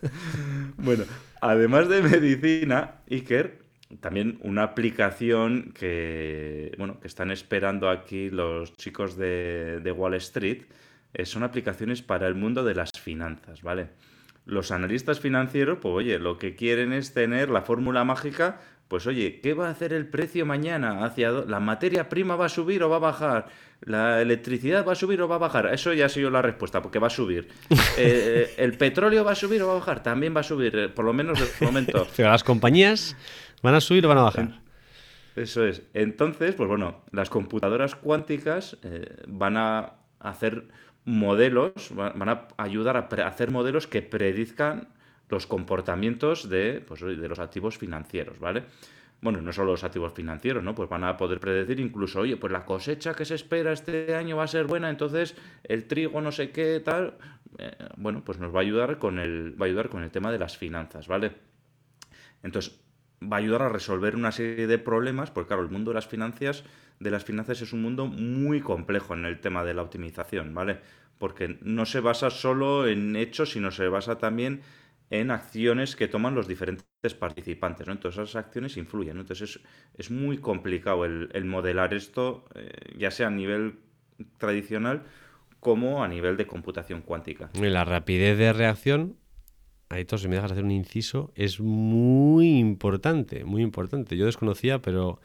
[0.77, 1.05] bueno,
[1.41, 3.59] además de medicina, Iker,
[4.01, 10.63] también una aplicación que, bueno, que están esperando aquí los chicos de, de Wall Street
[11.15, 13.89] eh, son aplicaciones para el mundo de las finanzas, ¿vale?
[14.45, 18.61] Los analistas financieros, pues oye, lo que quieren es tener la fórmula mágica,
[18.93, 21.05] pues oye, ¿qué va a hacer el precio mañana?
[21.05, 23.47] ¿Hacia ¿La materia prima va a subir o va a bajar?
[23.81, 25.73] ¿La electricidad va a subir o va a bajar?
[25.73, 27.49] Eso ya ha sido la respuesta, porque va a subir.
[27.71, 30.03] Eh, eh, ¿El petróleo va a subir o va a bajar?
[30.03, 32.07] También va a subir, eh, por lo menos de momento.
[32.17, 33.17] Pero las compañías
[33.63, 34.61] van a subir o van a bajar.
[35.37, 35.83] Eso es.
[35.95, 38.77] Entonces, pues bueno, las computadoras cuánticas
[39.27, 40.65] van a hacer
[41.05, 44.89] modelos, van a ayudar a hacer modelos que predizcan
[45.29, 48.65] los comportamientos de, pues, de los activos financieros, ¿vale?
[49.23, 50.75] Bueno, no solo los activos financieros, ¿no?
[50.75, 54.37] Pues van a poder predecir incluso, oye, pues la cosecha que se espera este año
[54.37, 57.15] va a ser buena, entonces el trigo no sé qué, tal,
[57.59, 60.33] eh, bueno, pues nos va a ayudar con el, va a ayudar con el tema
[60.33, 61.33] de las finanzas, ¿vale?
[62.43, 62.79] Entonces,
[63.31, 66.07] va a ayudar a resolver una serie de problemas, porque claro, el mundo de las
[66.07, 66.65] finanzas,
[67.01, 70.79] de las finanzas es un mundo muy complejo en el tema de la optimización, ¿vale?
[71.19, 74.63] Porque no se basa solo en hechos, sino se basa también
[75.11, 77.93] en acciones que toman los diferentes participantes, ¿no?
[77.93, 79.61] Entonces esas acciones influyen, Entonces
[79.97, 83.79] es, muy complicado el, modelar esto, eh, ya sea a nivel
[84.39, 85.03] tradicional
[85.61, 87.51] como a nivel de computación cuántica.
[87.55, 89.17] Y la rapidez de reacción
[89.93, 94.17] Aitor, si me dejas hacer un inciso, es muy importante, muy importante.
[94.17, 95.21] Yo desconocía, pero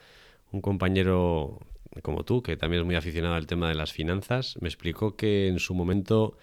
[0.51, 1.60] un compañero
[2.01, 5.47] como tú, que también es muy aficionado al tema de las finanzas, me explicó que
[5.47, 6.38] en su momento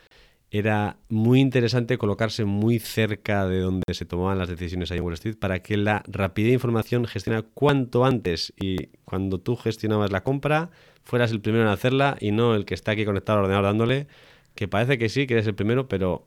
[0.51, 5.15] era muy interesante colocarse muy cerca de donde se tomaban las decisiones ahí en Wall
[5.15, 10.23] Street para que la rapidez de información gestionara cuanto antes y cuando tú gestionabas la
[10.23, 10.71] compra
[11.03, 14.07] fueras el primero en hacerla y no el que está aquí conectado al ordenador dándole,
[14.55, 16.27] que parece que sí, que eres el primero, pero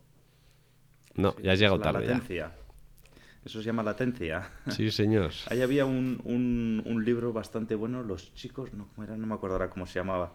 [1.18, 2.08] no, ya has llegado tarde.
[2.08, 2.52] Latencia.
[3.44, 4.50] Eso se llama latencia.
[4.70, 5.32] Sí, señor.
[5.50, 9.16] Ahí había un, un, libro bastante bueno, Los chicos, no, era?
[9.16, 10.34] no me acuerdo ahora cómo se llamaba.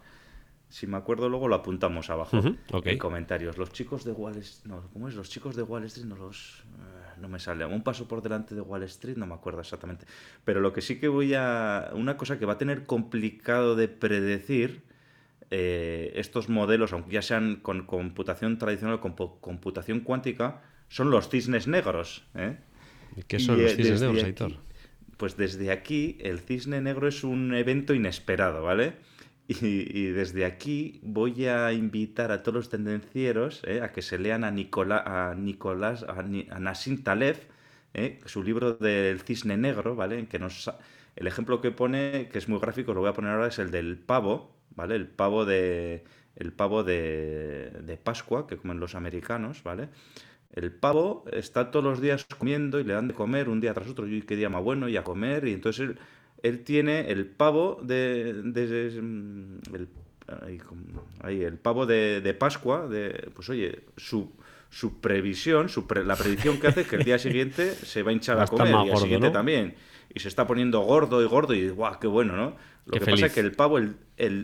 [0.70, 2.40] Si me acuerdo luego lo apuntamos abajo
[2.84, 3.58] en comentarios.
[3.58, 5.14] Los chicos de Wall Street, no, ¿cómo es?
[5.14, 7.66] Los chicos de Wall Street no los eh, no me sale.
[7.66, 10.06] Un paso por delante de Wall Street, no me acuerdo exactamente.
[10.46, 13.88] Pero lo que sí que voy a una cosa que va a tener complicado de
[13.88, 14.84] predecir
[15.50, 21.30] eh, estos modelos, aunque ya sean con computación tradicional o con computación cuántica, son los
[21.30, 22.22] cisnes negros.
[22.34, 22.58] ¿eh?
[23.16, 24.52] ¿Y qué son los cisnes negros, Aitor?
[25.16, 28.92] Pues desde aquí el cisne negro es un evento inesperado, ¿vale?
[29.48, 33.80] Y, desde aquí voy a invitar a todos los tendencieros ¿eh?
[33.82, 37.36] a que se lean a, a Nicolás, a, Nassim Taleb,
[37.92, 38.18] ¿eh?
[38.26, 40.26] su libro del cisne negro, ¿vale?
[40.26, 40.70] que nos,
[41.16, 43.70] el ejemplo que pone, que es muy gráfico, lo voy a poner ahora, es el
[43.70, 44.94] del pavo, ¿vale?
[44.94, 46.04] El pavo de,
[46.36, 49.88] el pavo de, de Pascua, que comen los americanos, ¿vale?
[50.52, 53.88] El pavo está todos los días comiendo y le dan de comer un día tras
[53.88, 54.06] otro.
[54.06, 55.46] Y qué día más bueno, y a comer.
[55.48, 55.98] Y entonces él,
[56.42, 58.34] él tiene el pavo de.
[59.00, 59.88] Mm, el,
[61.22, 62.86] ahí, el pavo de, Pascua.
[62.86, 64.30] De, pues oye, su,
[64.68, 68.12] su previsión, su la predicción que hace es que el día siguiente se va a
[68.12, 68.68] hinchar a comer.
[68.68, 69.74] y el día siguiente también.
[70.14, 71.54] Y se está poniendo gordo y gordo.
[71.54, 72.56] Y guau, qué bueno, ¿no?
[72.84, 73.96] Lo que pasa es que el pavo el,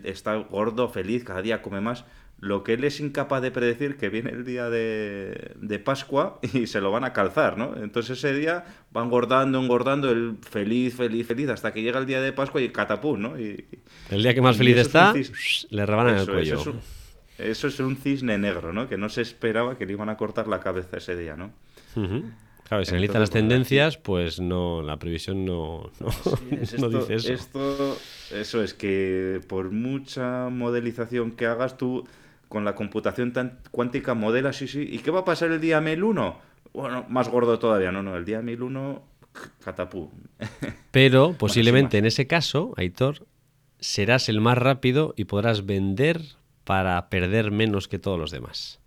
[0.04, 2.06] está gordo, feliz, cada día come más
[2.40, 6.66] lo que él es incapaz de predecir que viene el día de, de, Pascua y
[6.66, 7.76] se lo van a calzar, ¿no?
[7.76, 8.64] Entonces ese día
[8.96, 12.68] va engordando, engordando, el feliz, feliz, feliz, hasta que llega el día de Pascua y
[12.68, 13.40] catapum, ¿no?
[13.40, 13.64] Y,
[14.10, 15.12] el día que más feliz está,
[15.70, 16.60] le rebanan el cuello.
[16.60, 16.70] Eso
[17.38, 18.88] es, eso es, un cisne negro, ¿no?
[18.88, 21.52] Que no se esperaba que le iban a cortar la cabeza ese día, ¿no?
[22.68, 27.32] Claro, si analizan las tendencias, pues no, la previsión no, no, dice eso.
[27.32, 27.98] Esto,
[28.30, 32.06] eso es que por mucha modelización que hagas, tú
[32.48, 34.86] con la computación tan cuántica modela, sí, sí.
[34.90, 36.40] ¿Y qué va a pasar el día 1001?
[36.72, 39.02] Bueno, más gordo todavía, no, no, el día 1001,
[39.64, 40.10] catapú.
[40.90, 43.26] Pero posiblemente en ese caso, Aitor,
[43.80, 46.20] serás el más rápido y podrás vender
[46.64, 48.80] para perder menos que todos los demás.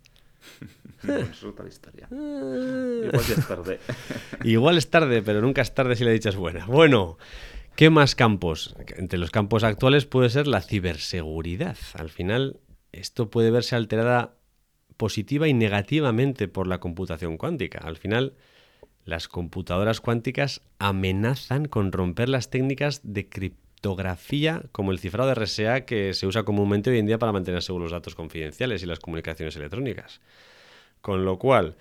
[1.02, 2.08] es otra historia.
[2.10, 3.80] Igual ya es tarde.
[4.44, 6.66] Igual es tarde, pero nunca es tarde si la dicha es buena.
[6.66, 7.18] Bueno,
[7.76, 8.74] ¿qué más campos?
[8.96, 11.76] Entre los campos actuales puede ser la ciberseguridad.
[11.94, 12.60] Al final,
[12.92, 14.36] esto puede verse alterada
[14.96, 17.78] positiva y negativamente por la computación cuántica.
[17.78, 18.34] Al final,
[19.04, 25.80] las computadoras cuánticas amenazan con romper las técnicas de criptografía como el cifrado de RSA
[25.86, 29.00] que se usa comúnmente hoy en día para mantener seguros los datos confidenciales y las
[29.00, 30.20] comunicaciones electrónicas.
[31.00, 31.76] Con lo cual,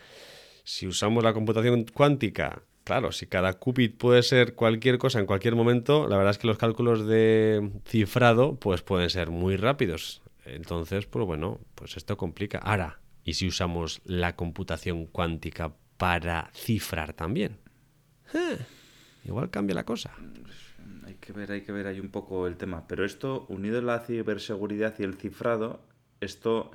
[0.64, 5.56] si usamos la computación cuántica, claro, si cada qubit puede ser cualquier cosa en cualquier
[5.56, 10.24] momento, la verdad es que los cálculos de cifrado pues pueden ser muy rápidos.
[10.46, 12.58] Entonces, pues bueno, pues esto complica.
[12.60, 17.60] Ahora, ¿y si usamos la computación cuántica para cifrar también?
[19.24, 20.12] Igual cambia la cosa.
[21.06, 22.88] Hay que ver, hay que ver ahí un poco el tema.
[22.88, 25.82] Pero esto, unido a la ciberseguridad y el cifrado,
[26.22, 26.72] esto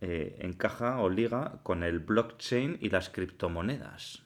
[0.00, 4.22] eh, encaja o liga con el blockchain y las criptomonedas.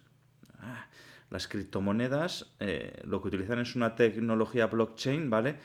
[0.59, 0.87] Ah,
[1.31, 5.57] las criptomonedas eh, lo que utilizan es una tecnología blockchain, ¿vale?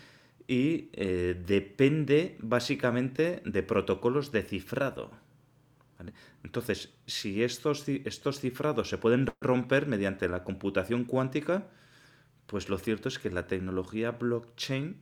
[0.48, 5.12] Y eh, depende básicamente de protocolos de cifrado.
[6.44, 11.68] Entonces, si estos, estos cifrados se pueden romper mediante la computación cuántica,
[12.46, 14.96] pues lo cierto es que la tecnología blockchain,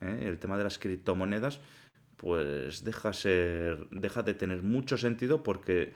[0.00, 0.20] ¿eh?
[0.22, 1.60] el tema de las criptomonedas,
[2.16, 5.94] pues deja, ser, deja de tener mucho sentido porque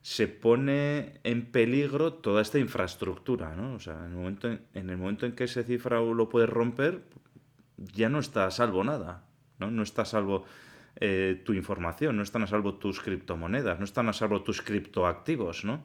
[0.00, 3.74] se pone en peligro toda esta infraestructura, ¿no?
[3.74, 6.46] O sea, en el momento en, en el momento en que ese cifrado lo puede
[6.46, 7.02] romper,
[7.78, 9.24] ya no está a salvo nada,
[9.58, 9.70] ¿no?
[9.70, 10.44] No está a salvo
[11.00, 15.64] eh, tu información, no están a salvo tus criptomonedas, no están a salvo tus criptoactivos,
[15.64, 15.84] ¿no?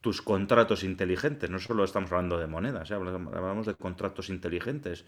[0.00, 2.94] Tus contratos inteligentes, no solo estamos hablando de monedas, ¿eh?
[2.94, 5.04] hablamos de contratos inteligentes.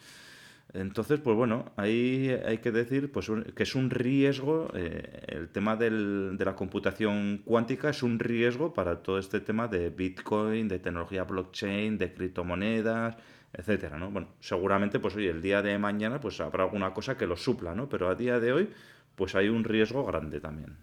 [0.75, 5.77] Entonces, pues bueno, ahí hay que decir pues, que es un riesgo, eh, el tema
[5.77, 10.79] del, de la computación cuántica es un riesgo para todo este tema de Bitcoin, de
[10.79, 13.17] tecnología blockchain, de criptomonedas,
[13.53, 14.11] etcétera, ¿no?
[14.11, 17.75] Bueno, seguramente, pues hoy el día de mañana, pues habrá alguna cosa que lo supla,
[17.75, 17.89] ¿no?
[17.89, 18.71] Pero a día de hoy,
[19.15, 20.77] pues hay un riesgo grande también.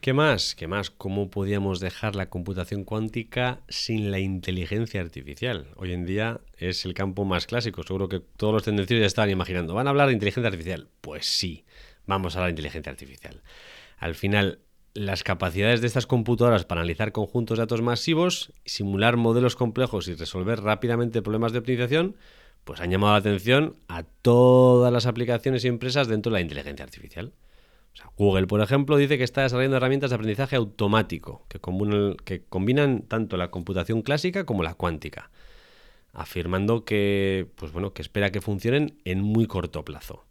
[0.00, 0.54] ¿Qué más?
[0.54, 0.90] ¿Qué más?
[0.90, 5.66] ¿Cómo podíamos dejar la computación cuántica sin la inteligencia artificial?
[5.74, 7.82] Hoy en día es el campo más clásico.
[7.82, 9.74] Seguro que todos los tendenciosos ya estaban imaginando.
[9.74, 10.88] ¿Van a hablar de inteligencia artificial?
[11.00, 11.64] Pues sí,
[12.06, 13.42] vamos a hablar de inteligencia artificial.
[13.98, 14.60] Al final,
[14.94, 20.14] las capacidades de estas computadoras para analizar conjuntos de datos masivos, simular modelos complejos y
[20.14, 22.16] resolver rápidamente problemas de optimización,
[22.64, 26.84] pues han llamado la atención a todas las aplicaciones y empresas dentro de la inteligencia
[26.84, 27.32] artificial.
[28.16, 33.02] Google, por ejemplo, dice que está desarrollando herramientas de aprendizaje automático que combinan, que combinan
[33.02, 35.30] tanto la computación clásica como la cuántica,
[36.12, 40.27] afirmando que, pues bueno, que espera que funcionen en muy corto plazo.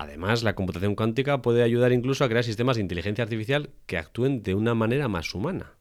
[0.00, 4.44] Además, la computación cuántica puede ayudar incluso a crear sistemas de inteligencia artificial que actúen
[4.44, 5.72] de una manera más humana.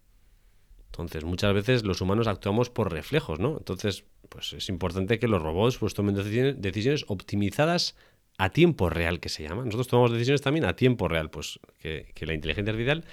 [0.87, 3.59] Entonces, muchas veces los humanos actuamos por reflejos, ¿no?
[3.59, 7.95] Entonces, pues es importante que los robots pues, tomen decisiones optimizadas
[8.39, 9.63] a tiempo real que se llama.
[9.63, 13.05] Nosotros tomamos decisiones también a tiempo real, pues que, la inteligencia artificial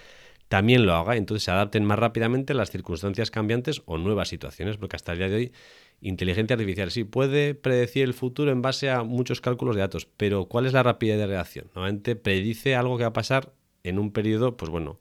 [0.48, 4.78] también lo haga, entonces se adapten más rápidamente a las circunstancias cambiantes o nuevas situaciones,
[4.78, 5.52] porque hasta el día de hoy
[6.00, 10.46] inteligencia artificial sí puede predecir el futuro en base a muchos cálculos de datos, pero
[10.46, 11.66] ¿cuál es la rapidez de reacción?
[11.74, 15.00] Normalmente predice algo que va a pasar en un periodo, pues bueno,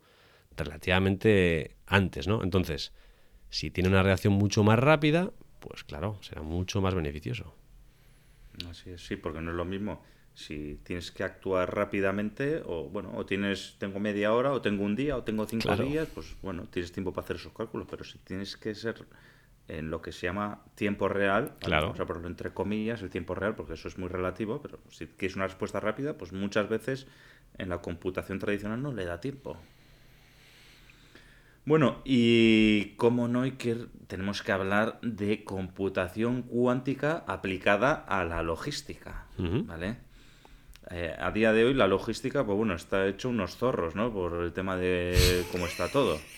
[0.56, 2.44] relativamente antes, ¿no?
[2.44, 2.94] Entonces,
[3.50, 7.56] si tiene una reacción mucho más rápida, pues claro, será mucho más beneficioso.
[8.70, 10.02] Así es, sí, porque no es lo mismo
[10.36, 14.96] si tienes que actuar rápidamente o bueno o tienes tengo media hora o tengo un
[14.96, 18.18] día o tengo cinco días pues bueno tienes tiempo para hacer esos cálculos pero si
[18.20, 19.06] tienes que ser
[19.68, 21.88] en lo que se llama tiempo real claro.
[21.88, 25.08] vamos a ponerlo entre comillas el tiempo real porque eso es muy relativo pero si
[25.08, 27.08] quieres una respuesta rápida pues muchas veces
[27.58, 29.58] en la computación tradicional no le da tiempo
[31.66, 38.44] bueno, y como no, hay que, tenemos que hablar de computación cuántica aplicada a la
[38.44, 39.98] logística, ¿vale?
[40.92, 44.12] Eh, a día de hoy la logística, pues bueno, está hecho unos zorros, ¿no?
[44.12, 46.20] Por el tema de cómo está todo.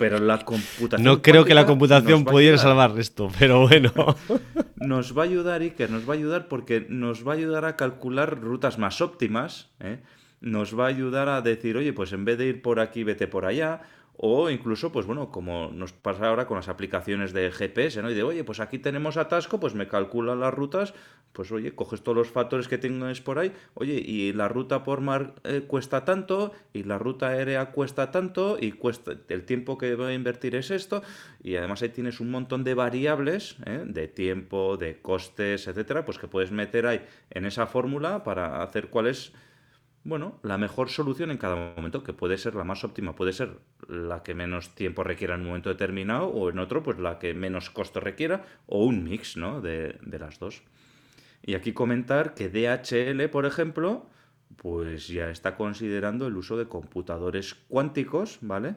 [0.00, 1.04] Pero la computación.
[1.04, 3.92] No creo que la computación pudiera salvar esto, pero bueno.
[4.76, 7.76] Nos va a ayudar, Iker, nos va a ayudar porque nos va a ayudar a
[7.76, 9.98] calcular rutas más óptimas, ¿eh?
[10.40, 13.26] nos va a ayudar a decir, oye, pues en vez de ir por aquí, vete
[13.26, 13.82] por allá.
[14.22, 18.10] O incluso, pues bueno, como nos pasa ahora con las aplicaciones de GPS, ¿no?
[18.10, 20.92] Y de, oye, pues aquí tenemos atasco, pues me calcula las rutas,
[21.32, 25.00] pues oye, coges todos los factores que tengas por ahí, oye, y la ruta por
[25.00, 29.94] mar eh, cuesta tanto, y la ruta aérea cuesta tanto, y cuesta el tiempo que
[29.94, 31.02] voy a invertir es esto,
[31.42, 33.84] y además ahí tienes un montón de variables, ¿eh?
[33.86, 37.00] de tiempo, de costes, etcétera, pues que puedes meter ahí
[37.30, 39.32] en esa fórmula para hacer cuál es
[40.02, 43.58] bueno, la mejor solución en cada momento, que puede ser la más óptima, puede ser
[43.88, 47.34] la que menos tiempo requiera en un momento determinado, o en otro, pues la que
[47.34, 49.60] menos costo requiera, o un mix, ¿no?
[49.60, 50.62] De, de las dos.
[51.42, 54.06] Y aquí comentar que DHL, por ejemplo,
[54.56, 58.76] pues ya está considerando el uso de computadores cuánticos, ¿vale?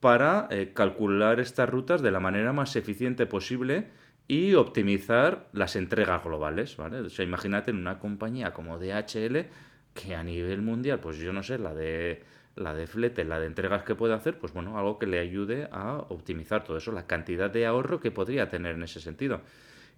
[0.00, 3.88] Para eh, calcular estas rutas de la manera más eficiente posible
[4.28, 7.00] y optimizar las entregas globales, ¿vale?
[7.00, 9.46] O sea, imagínate en una compañía como DHL
[10.00, 12.22] que a nivel mundial, pues yo no sé, la de
[12.56, 15.68] la de flete, la de entregas que puede hacer, pues bueno, algo que le ayude
[15.70, 19.40] a optimizar todo eso, la cantidad de ahorro que podría tener en ese sentido.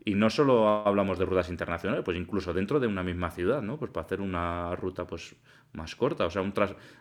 [0.04, 3.78] Y no solo hablamos de rutas internacionales, pues incluso dentro de una misma ciudad, ¿no?
[3.78, 5.34] Pues para hacer una ruta pues
[5.72, 6.54] más corta, o sea, un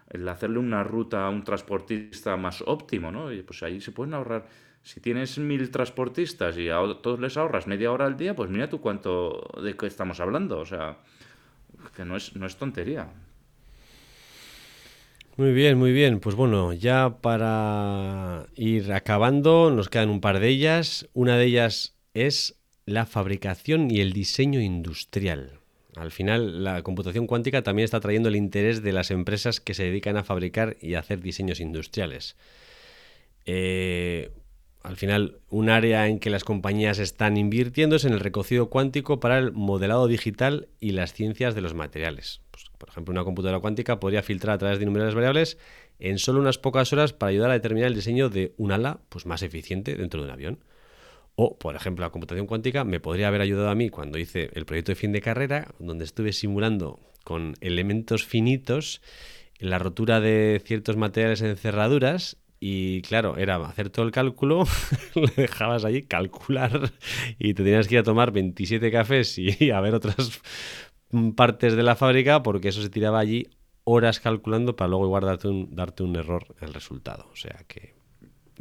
[0.09, 3.29] el hacerle una ruta a un transportista más óptimo, ¿no?
[3.45, 4.47] Pues ahí se pueden ahorrar
[4.81, 8.69] si tienes mil transportistas y a todos les ahorras media hora al día, pues mira
[8.69, 10.97] tú cuánto de qué estamos hablando, o sea,
[11.95, 13.07] que no es, no es tontería.
[15.37, 16.19] Muy bien, muy bien.
[16.19, 21.07] Pues bueno, ya para ir acabando, nos quedan un par de ellas.
[21.13, 25.59] Una de ellas es la fabricación y el diseño industrial.
[25.95, 29.83] Al final, la computación cuántica también está trayendo el interés de las empresas que se
[29.83, 32.35] dedican a fabricar y hacer diseños industriales.
[33.45, 34.31] Eh,
[34.81, 39.19] al final, un área en que las compañías están invirtiendo es en el recocido cuántico
[39.19, 42.41] para el modelado digital y las ciencias de los materiales.
[42.51, 45.57] Pues, por ejemplo, una computadora cuántica podría filtrar a través de innumerables variables
[45.99, 49.25] en solo unas pocas horas para ayudar a determinar el diseño de un ala pues,
[49.25, 50.63] más eficiente dentro de un avión.
[51.35, 54.65] O, por ejemplo, la computación cuántica me podría haber ayudado a mí cuando hice el
[54.65, 59.01] proyecto de fin de carrera, donde estuve simulando con elementos finitos
[59.57, 64.65] la rotura de ciertos materiales en cerraduras y claro, era hacer todo el cálculo,
[65.15, 66.91] le dejabas allí calcular
[67.37, 70.41] y te tenías que ir a tomar 27 cafés y a ver otras
[71.35, 73.47] partes de la fábrica porque eso se tiraba allí
[73.83, 77.27] horas calculando para luego igual darte un, darte un error el resultado.
[77.31, 77.95] O sea que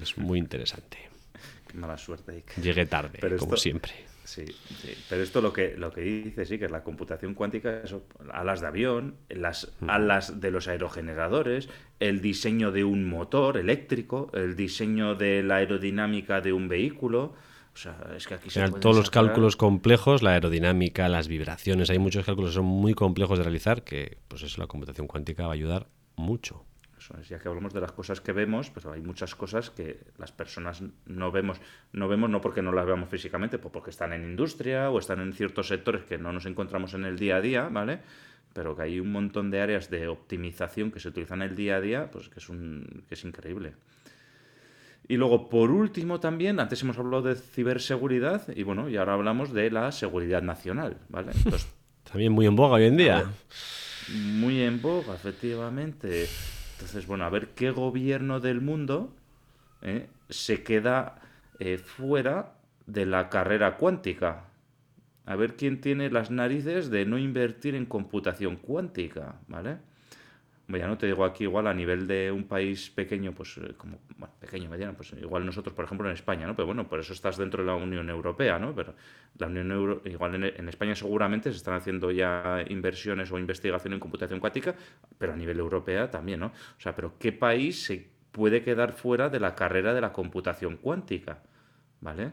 [0.00, 0.98] es muy interesante.
[1.66, 2.44] Qué mala suerte.
[2.62, 3.92] Llegué tarde, como siempre.
[4.28, 4.44] Sí,
[4.82, 8.02] sí, pero esto lo que, lo que dice, sí, que es la computación cuántica, eso,
[8.30, 14.54] alas de avión, las alas de los aerogeneradores, el diseño de un motor eléctrico, el
[14.54, 17.32] diseño de la aerodinámica de un vehículo.
[17.72, 21.98] O sea, es que aquí se todos los cálculos complejos, la aerodinámica, las vibraciones, hay
[21.98, 25.52] muchos cálculos que son muy complejos de realizar, que pues eso la computación cuántica va
[25.52, 26.66] a ayudar mucho
[27.28, 30.82] ya que hablamos de las cosas que vemos, pero hay muchas cosas que las personas
[31.06, 31.60] no vemos,
[31.92, 35.20] no vemos no porque no las veamos físicamente, pues porque están en industria o están
[35.20, 38.00] en ciertos sectores que no nos encontramos en el día a día, ¿vale?
[38.52, 41.76] Pero que hay un montón de áreas de optimización que se utilizan en el día
[41.76, 43.74] a día, pues que es un que es increíble.
[45.06, 49.54] Y luego, por último, también, antes hemos hablado de ciberseguridad y bueno, y ahora hablamos
[49.54, 51.32] de la seguridad nacional, ¿vale?
[52.10, 53.24] también muy en boga hoy en día.
[54.12, 56.28] muy en boga, efectivamente.
[56.78, 59.12] Entonces, bueno, a ver qué gobierno del mundo
[59.82, 61.20] eh, se queda
[61.58, 62.54] eh, fuera
[62.86, 64.44] de la carrera cuántica.
[65.26, 69.78] A ver quién tiene las narices de no invertir en computación cuántica, ¿vale?
[70.76, 74.00] Ya no te digo aquí igual a nivel de un país pequeño, pues eh, como,
[74.18, 76.54] bueno, pequeño, mediano, pues igual nosotros, por ejemplo, en España, ¿no?
[76.54, 78.74] Pero bueno, por eso estás dentro de la Unión Europea, ¿no?
[78.74, 78.94] Pero
[79.38, 84.00] la Unión Euro, igual en, España seguramente se están haciendo ya inversiones o investigación en
[84.00, 84.74] computación cuántica,
[85.16, 86.46] pero a nivel europea también, ¿no?
[86.48, 90.76] O sea, pero ¿qué país se puede quedar fuera de la carrera de la computación
[90.76, 91.42] cuántica?
[92.02, 92.32] ¿Vale?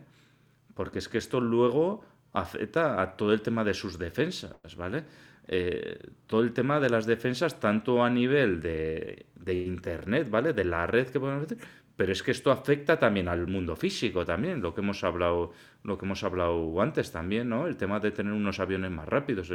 [0.74, 5.06] Porque es que esto luego afecta a todo el tema de sus defensas, ¿vale?
[5.48, 10.54] Eh, todo el tema de las defensas, tanto a nivel de, Internet, ¿vale?
[10.54, 11.60] De la red que podemos hacer,
[11.96, 15.98] pero es que esto afecta también al mundo físico también, lo que hemos hablado, lo
[15.98, 17.68] que hemos hablado antes también, ¿no?
[17.68, 19.54] El tema de tener unos aviones más rápidos.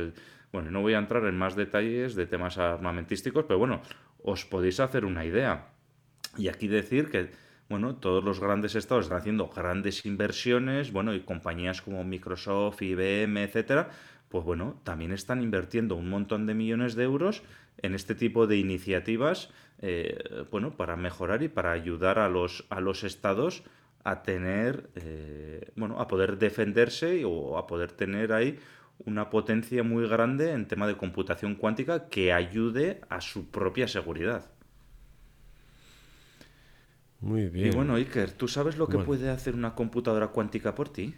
[0.53, 3.83] Bueno, no voy a entrar en más detalles de temas armamentísticos, pero bueno,
[4.23, 5.73] os podéis hacer una idea.
[6.39, 7.31] Y aquí decir que,
[7.69, 13.43] bueno, todos los grandes estados están haciendo grandes inversiones, bueno, y compañías como Microsoft, IBM,
[13.43, 13.91] etcétera,
[14.31, 17.43] pues bueno, también están invirtiendo un montón de millones de euros
[17.79, 19.51] en este tipo de iniciativas,
[19.81, 23.65] eh, bueno, para mejorar y para ayudar a los, a los estados
[24.05, 28.59] a tener, eh, bueno, a poder defenderse o a poder tener ahí
[29.05, 34.49] una potencia muy grande en tema de computación cuántica que ayude a su propia seguridad.
[37.21, 37.67] Muy bien.
[37.67, 41.15] Y bueno, Iker, ¿tú sabes lo que puede hacer una computadora cuántica por ti?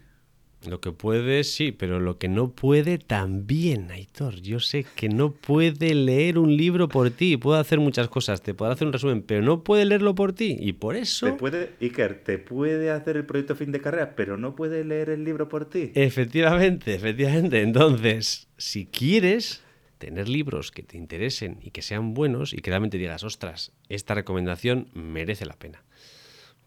[0.66, 4.36] Lo que puede, sí, pero lo que no puede también, Aitor.
[4.40, 7.36] Yo sé que no puede leer un libro por ti.
[7.36, 10.56] Puede hacer muchas cosas, te puede hacer un resumen, pero no puede leerlo por ti.
[10.60, 11.26] Y por eso.
[11.26, 15.10] Te puede, Iker, te puede hacer el proyecto fin de carrera, pero no puede leer
[15.10, 15.90] el libro por ti.
[15.94, 17.62] Efectivamente, efectivamente.
[17.62, 19.62] Entonces, si quieres
[19.98, 24.14] tener libros que te interesen y que sean buenos y que realmente digas, ostras, esta
[24.14, 25.82] recomendación merece la pena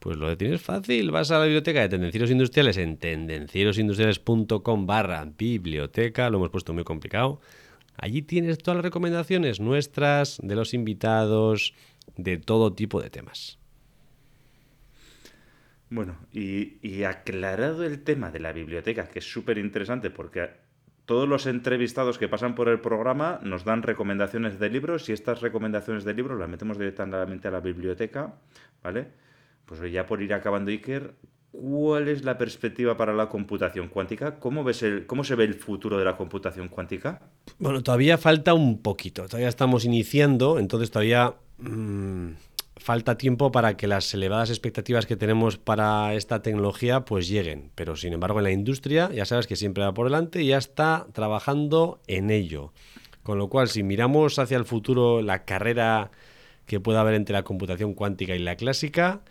[0.06, 1.10] pues lo tienes fácil.
[1.10, 6.30] Vas a la biblioteca de Tendencieros Industriales en tendencierosindustriales.com barra biblioteca.
[6.30, 7.42] Lo hemos puesto muy complicado.
[7.98, 11.74] Allí tienes todas las recomendaciones nuestras, de los invitados,
[12.18, 13.58] de todo tipo de temas.
[15.90, 20.52] Bueno, y, aclarado el tema de la biblioteca, que es súper interesante porque
[21.08, 25.42] todos los entrevistados que pasan por el programa nos dan recomendaciones de libros y estas
[25.42, 28.36] recomendaciones de libros las metemos directamente a la biblioteca,
[28.84, 29.25] ¿vale?
[29.66, 31.16] Pues ya por ir acabando, Iker,
[31.52, 34.40] ¿cuál es la perspectiva para la computación cuántica?
[34.40, 37.22] ¿Cómo, ves el, ¿Cómo se ve el futuro de la computación cuántica?
[37.58, 42.30] Bueno, todavía falta un poquito, todavía estamos iniciando, entonces todavía mm,
[42.78, 47.96] falta tiempo para que las elevadas expectativas que tenemos para esta tecnología pues lleguen, pero
[47.96, 51.08] sin embargo en la industria ya sabes que siempre va por delante y ya está
[51.14, 52.74] trabajando en ello.
[53.26, 56.12] Con lo cual, si miramos hacia el futuro la carrera
[56.68, 59.22] que pueda haber entre la computación cuántica y la clásica,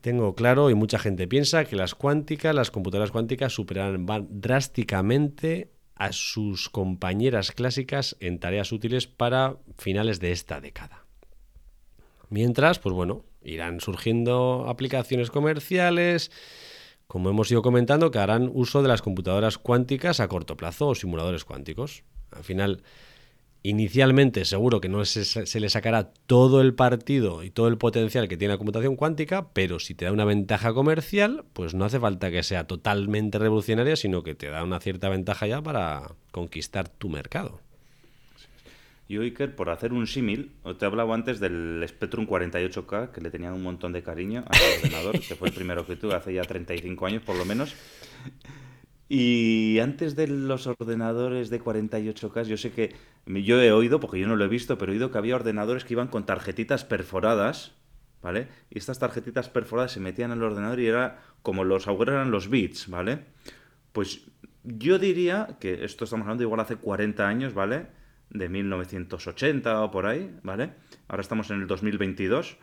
[0.00, 6.12] tengo claro y mucha gente piensa que las cuánticas, las computadoras cuánticas superarán drásticamente a
[6.12, 11.04] sus compañeras clásicas en tareas útiles para finales de esta década.
[12.30, 16.30] Mientras, pues bueno, irán surgiendo aplicaciones comerciales,
[17.06, 20.94] como hemos ido comentando, que harán uso de las computadoras cuánticas a corto plazo o
[20.94, 22.04] simuladores cuánticos.
[22.30, 22.82] Al final,
[23.64, 28.36] Inicialmente seguro que no se, le sacará todo el partido y todo el potencial que
[28.36, 32.30] tiene la computación cuántica, pero si te da una ventaja comercial, pues no hace falta
[32.30, 37.08] que sea totalmente revolucionaria, sino que te da una cierta ventaja ya para conquistar tu
[37.08, 37.60] mercado.
[39.08, 43.30] Y Iker, por hacer un símil, te he hablado antes del Spectrum 48K, que le
[43.30, 46.42] tenía un montón de cariño al ordenador, que fue el primero que tuve hace ya
[46.42, 47.74] 35 años por lo menos.
[49.08, 52.94] Y antes de los ordenadores de 48K, yo sé que
[53.26, 55.84] yo he oído, porque yo no lo he visto, pero he oído que había ordenadores
[55.84, 57.74] que iban con tarjetitas perforadas,
[58.22, 58.48] ¿vale?
[58.70, 62.30] Y estas tarjetitas perforadas se metían en el ordenador y era como los agujeros eran
[62.30, 63.20] los bits, ¿vale?
[63.92, 64.26] Pues
[64.62, 67.86] yo diría que esto estamos hablando igual hace 40 años, ¿vale?
[68.28, 70.72] De 1980 o por ahí, ¿vale?
[71.08, 72.58] Ahora estamos en el 2022.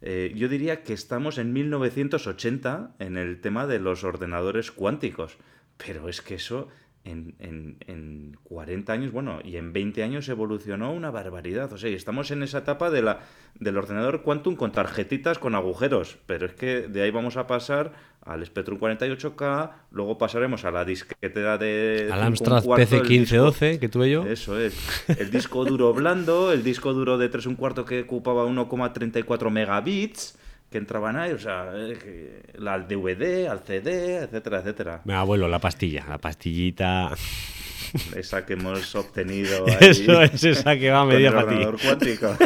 [0.00, 5.38] Eh, yo diría que estamos en 1980 en el tema de los ordenadores cuánticos.
[5.78, 6.68] Pero es que eso
[7.10, 11.72] en, en, 40 años, bueno, y en 20 años evolucionó una barbaridad.
[11.72, 13.20] O sea, estamos en esa etapa de la,
[13.54, 16.18] del ordenador Quantum con tarjetitas con agujeros.
[16.26, 20.84] Pero es que de ahí vamos a pasar al Spectrum 48K, luego pasaremos a la
[20.84, 22.10] disquetera de...
[22.12, 24.26] Al Amstrad PC1512 que tuve yo.
[24.26, 24.74] Eso es.
[25.08, 30.38] El disco duro blando, el disco duro de 3 un cuarto que ocupaba 1,34 megabits
[30.70, 35.00] que entraban ahí, o sea, eh, al DVD, al CD, etcétera, etcétera.
[35.04, 37.10] Mi abuelo, la pastilla, la pastillita.
[38.14, 41.70] Esa que hemos obtenido ahí Eso es esa que va a media pastilla.
[41.82, 42.36] cuántico.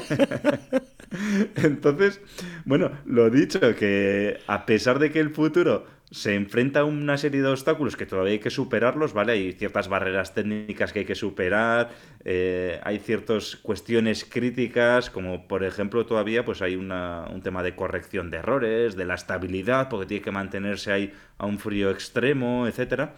[1.56, 2.20] Entonces,
[2.64, 7.40] bueno, lo dicho, que a pesar de que el futuro se enfrenta a una serie
[7.40, 9.32] de obstáculos que todavía hay que superarlos, ¿vale?
[9.32, 11.88] Hay ciertas barreras técnicas que hay que superar,
[12.22, 18.30] eh, hay ciertas cuestiones críticas, como por ejemplo todavía pues hay un tema de corrección
[18.30, 23.14] de errores, de la estabilidad, porque tiene que mantenerse ahí a un frío extremo, etcétera.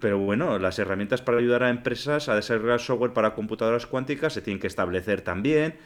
[0.00, 4.40] Pero bueno, las herramientas para ayudar a empresas a desarrollar software para computadoras cuánticas se
[4.40, 5.76] tienen que establecer también.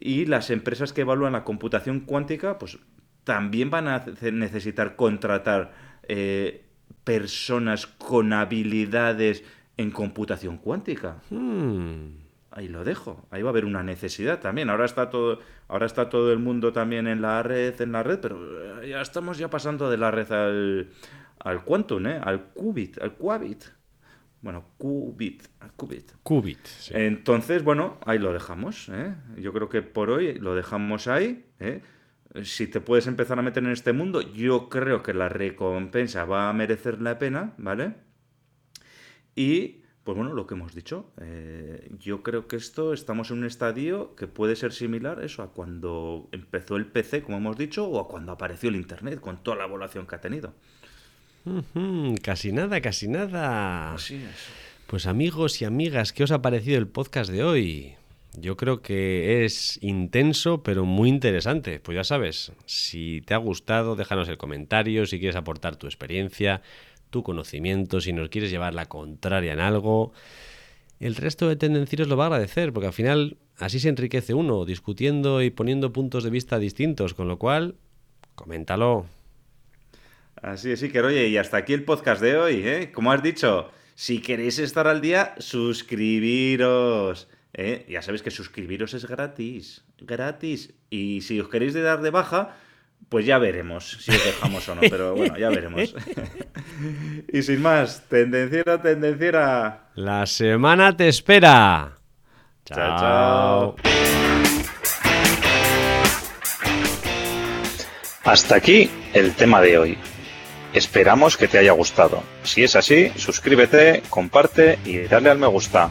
[0.00, 2.78] Y las empresas que evalúan la computación cuántica, pues
[3.24, 5.72] también van a necesitar contratar
[6.08, 6.64] eh,
[7.04, 9.44] personas con habilidades
[9.76, 11.16] en computación cuántica.
[11.30, 12.24] Hmm.
[12.50, 13.26] Ahí lo dejo.
[13.30, 14.70] Ahí va a haber una necesidad también.
[14.70, 18.20] Ahora está todo, ahora está todo el mundo también en la red, en la red,
[18.20, 20.90] pero eh, ya estamos ya pasando de la red al,
[21.40, 22.20] al quantum, ¿eh?
[22.22, 23.64] al qubit, al qubit.
[24.40, 26.12] Bueno, qubit, al qubit.
[26.22, 26.58] Qubit.
[26.90, 28.90] Entonces, bueno, ahí lo dejamos.
[28.90, 29.14] ¿eh?
[29.38, 31.46] Yo creo que por hoy lo dejamos ahí.
[31.60, 31.80] ¿eh?
[32.42, 36.48] Si te puedes empezar a meter en este mundo, yo creo que la recompensa va
[36.48, 37.94] a merecer la pena, ¿vale?
[39.36, 43.44] Y, pues bueno, lo que hemos dicho, eh, yo creo que esto estamos en un
[43.44, 48.00] estadio que puede ser similar eso a cuando empezó el PC, como hemos dicho, o
[48.00, 50.54] a cuando apareció el Internet, con toda la evolución que ha tenido.
[52.22, 53.94] casi nada, casi nada.
[53.94, 54.48] Así es.
[54.88, 57.94] Pues amigos y amigas, ¿qué os ha parecido el podcast de hoy?
[58.36, 61.78] Yo creo que es intenso, pero muy interesante.
[61.78, 66.60] Pues ya sabes, si te ha gustado, déjanos el comentario, si quieres aportar tu experiencia,
[67.10, 70.12] tu conocimiento, si nos quieres llevar la contraria en algo.
[70.98, 74.64] El resto de tendencieros lo va a agradecer, porque al final así se enriquece uno,
[74.64, 77.76] discutiendo y poniendo puntos de vista distintos, con lo cual,
[78.34, 79.06] coméntalo.
[80.42, 82.90] Así es, que oye, y hasta aquí el podcast de hoy, ¿eh?
[82.92, 87.28] Como has dicho, si queréis estar al día, suscribiros.
[87.54, 87.86] ¿Eh?
[87.88, 90.74] Ya sabéis que suscribiros es gratis, gratis.
[90.90, 92.56] Y si os queréis de dar de baja,
[93.08, 95.94] pues ya veremos si os dejamos o no, pero bueno, ya veremos.
[97.32, 99.88] y sin más, tendenciera, tendenciera.
[99.94, 101.98] La semana te espera.
[102.64, 102.98] chao.
[102.98, 103.76] chao.
[108.24, 109.98] Hasta aquí el tema de hoy.
[110.72, 112.22] Esperamos que te haya gustado.
[112.42, 115.90] Si es así, suscríbete, comparte y dale al me gusta.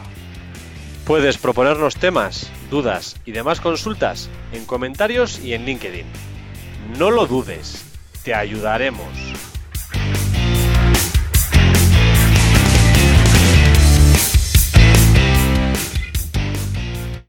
[1.06, 6.06] Puedes proponernos temas, dudas y demás consultas en comentarios y en LinkedIn.
[6.98, 7.84] No lo dudes,
[8.24, 9.04] te ayudaremos.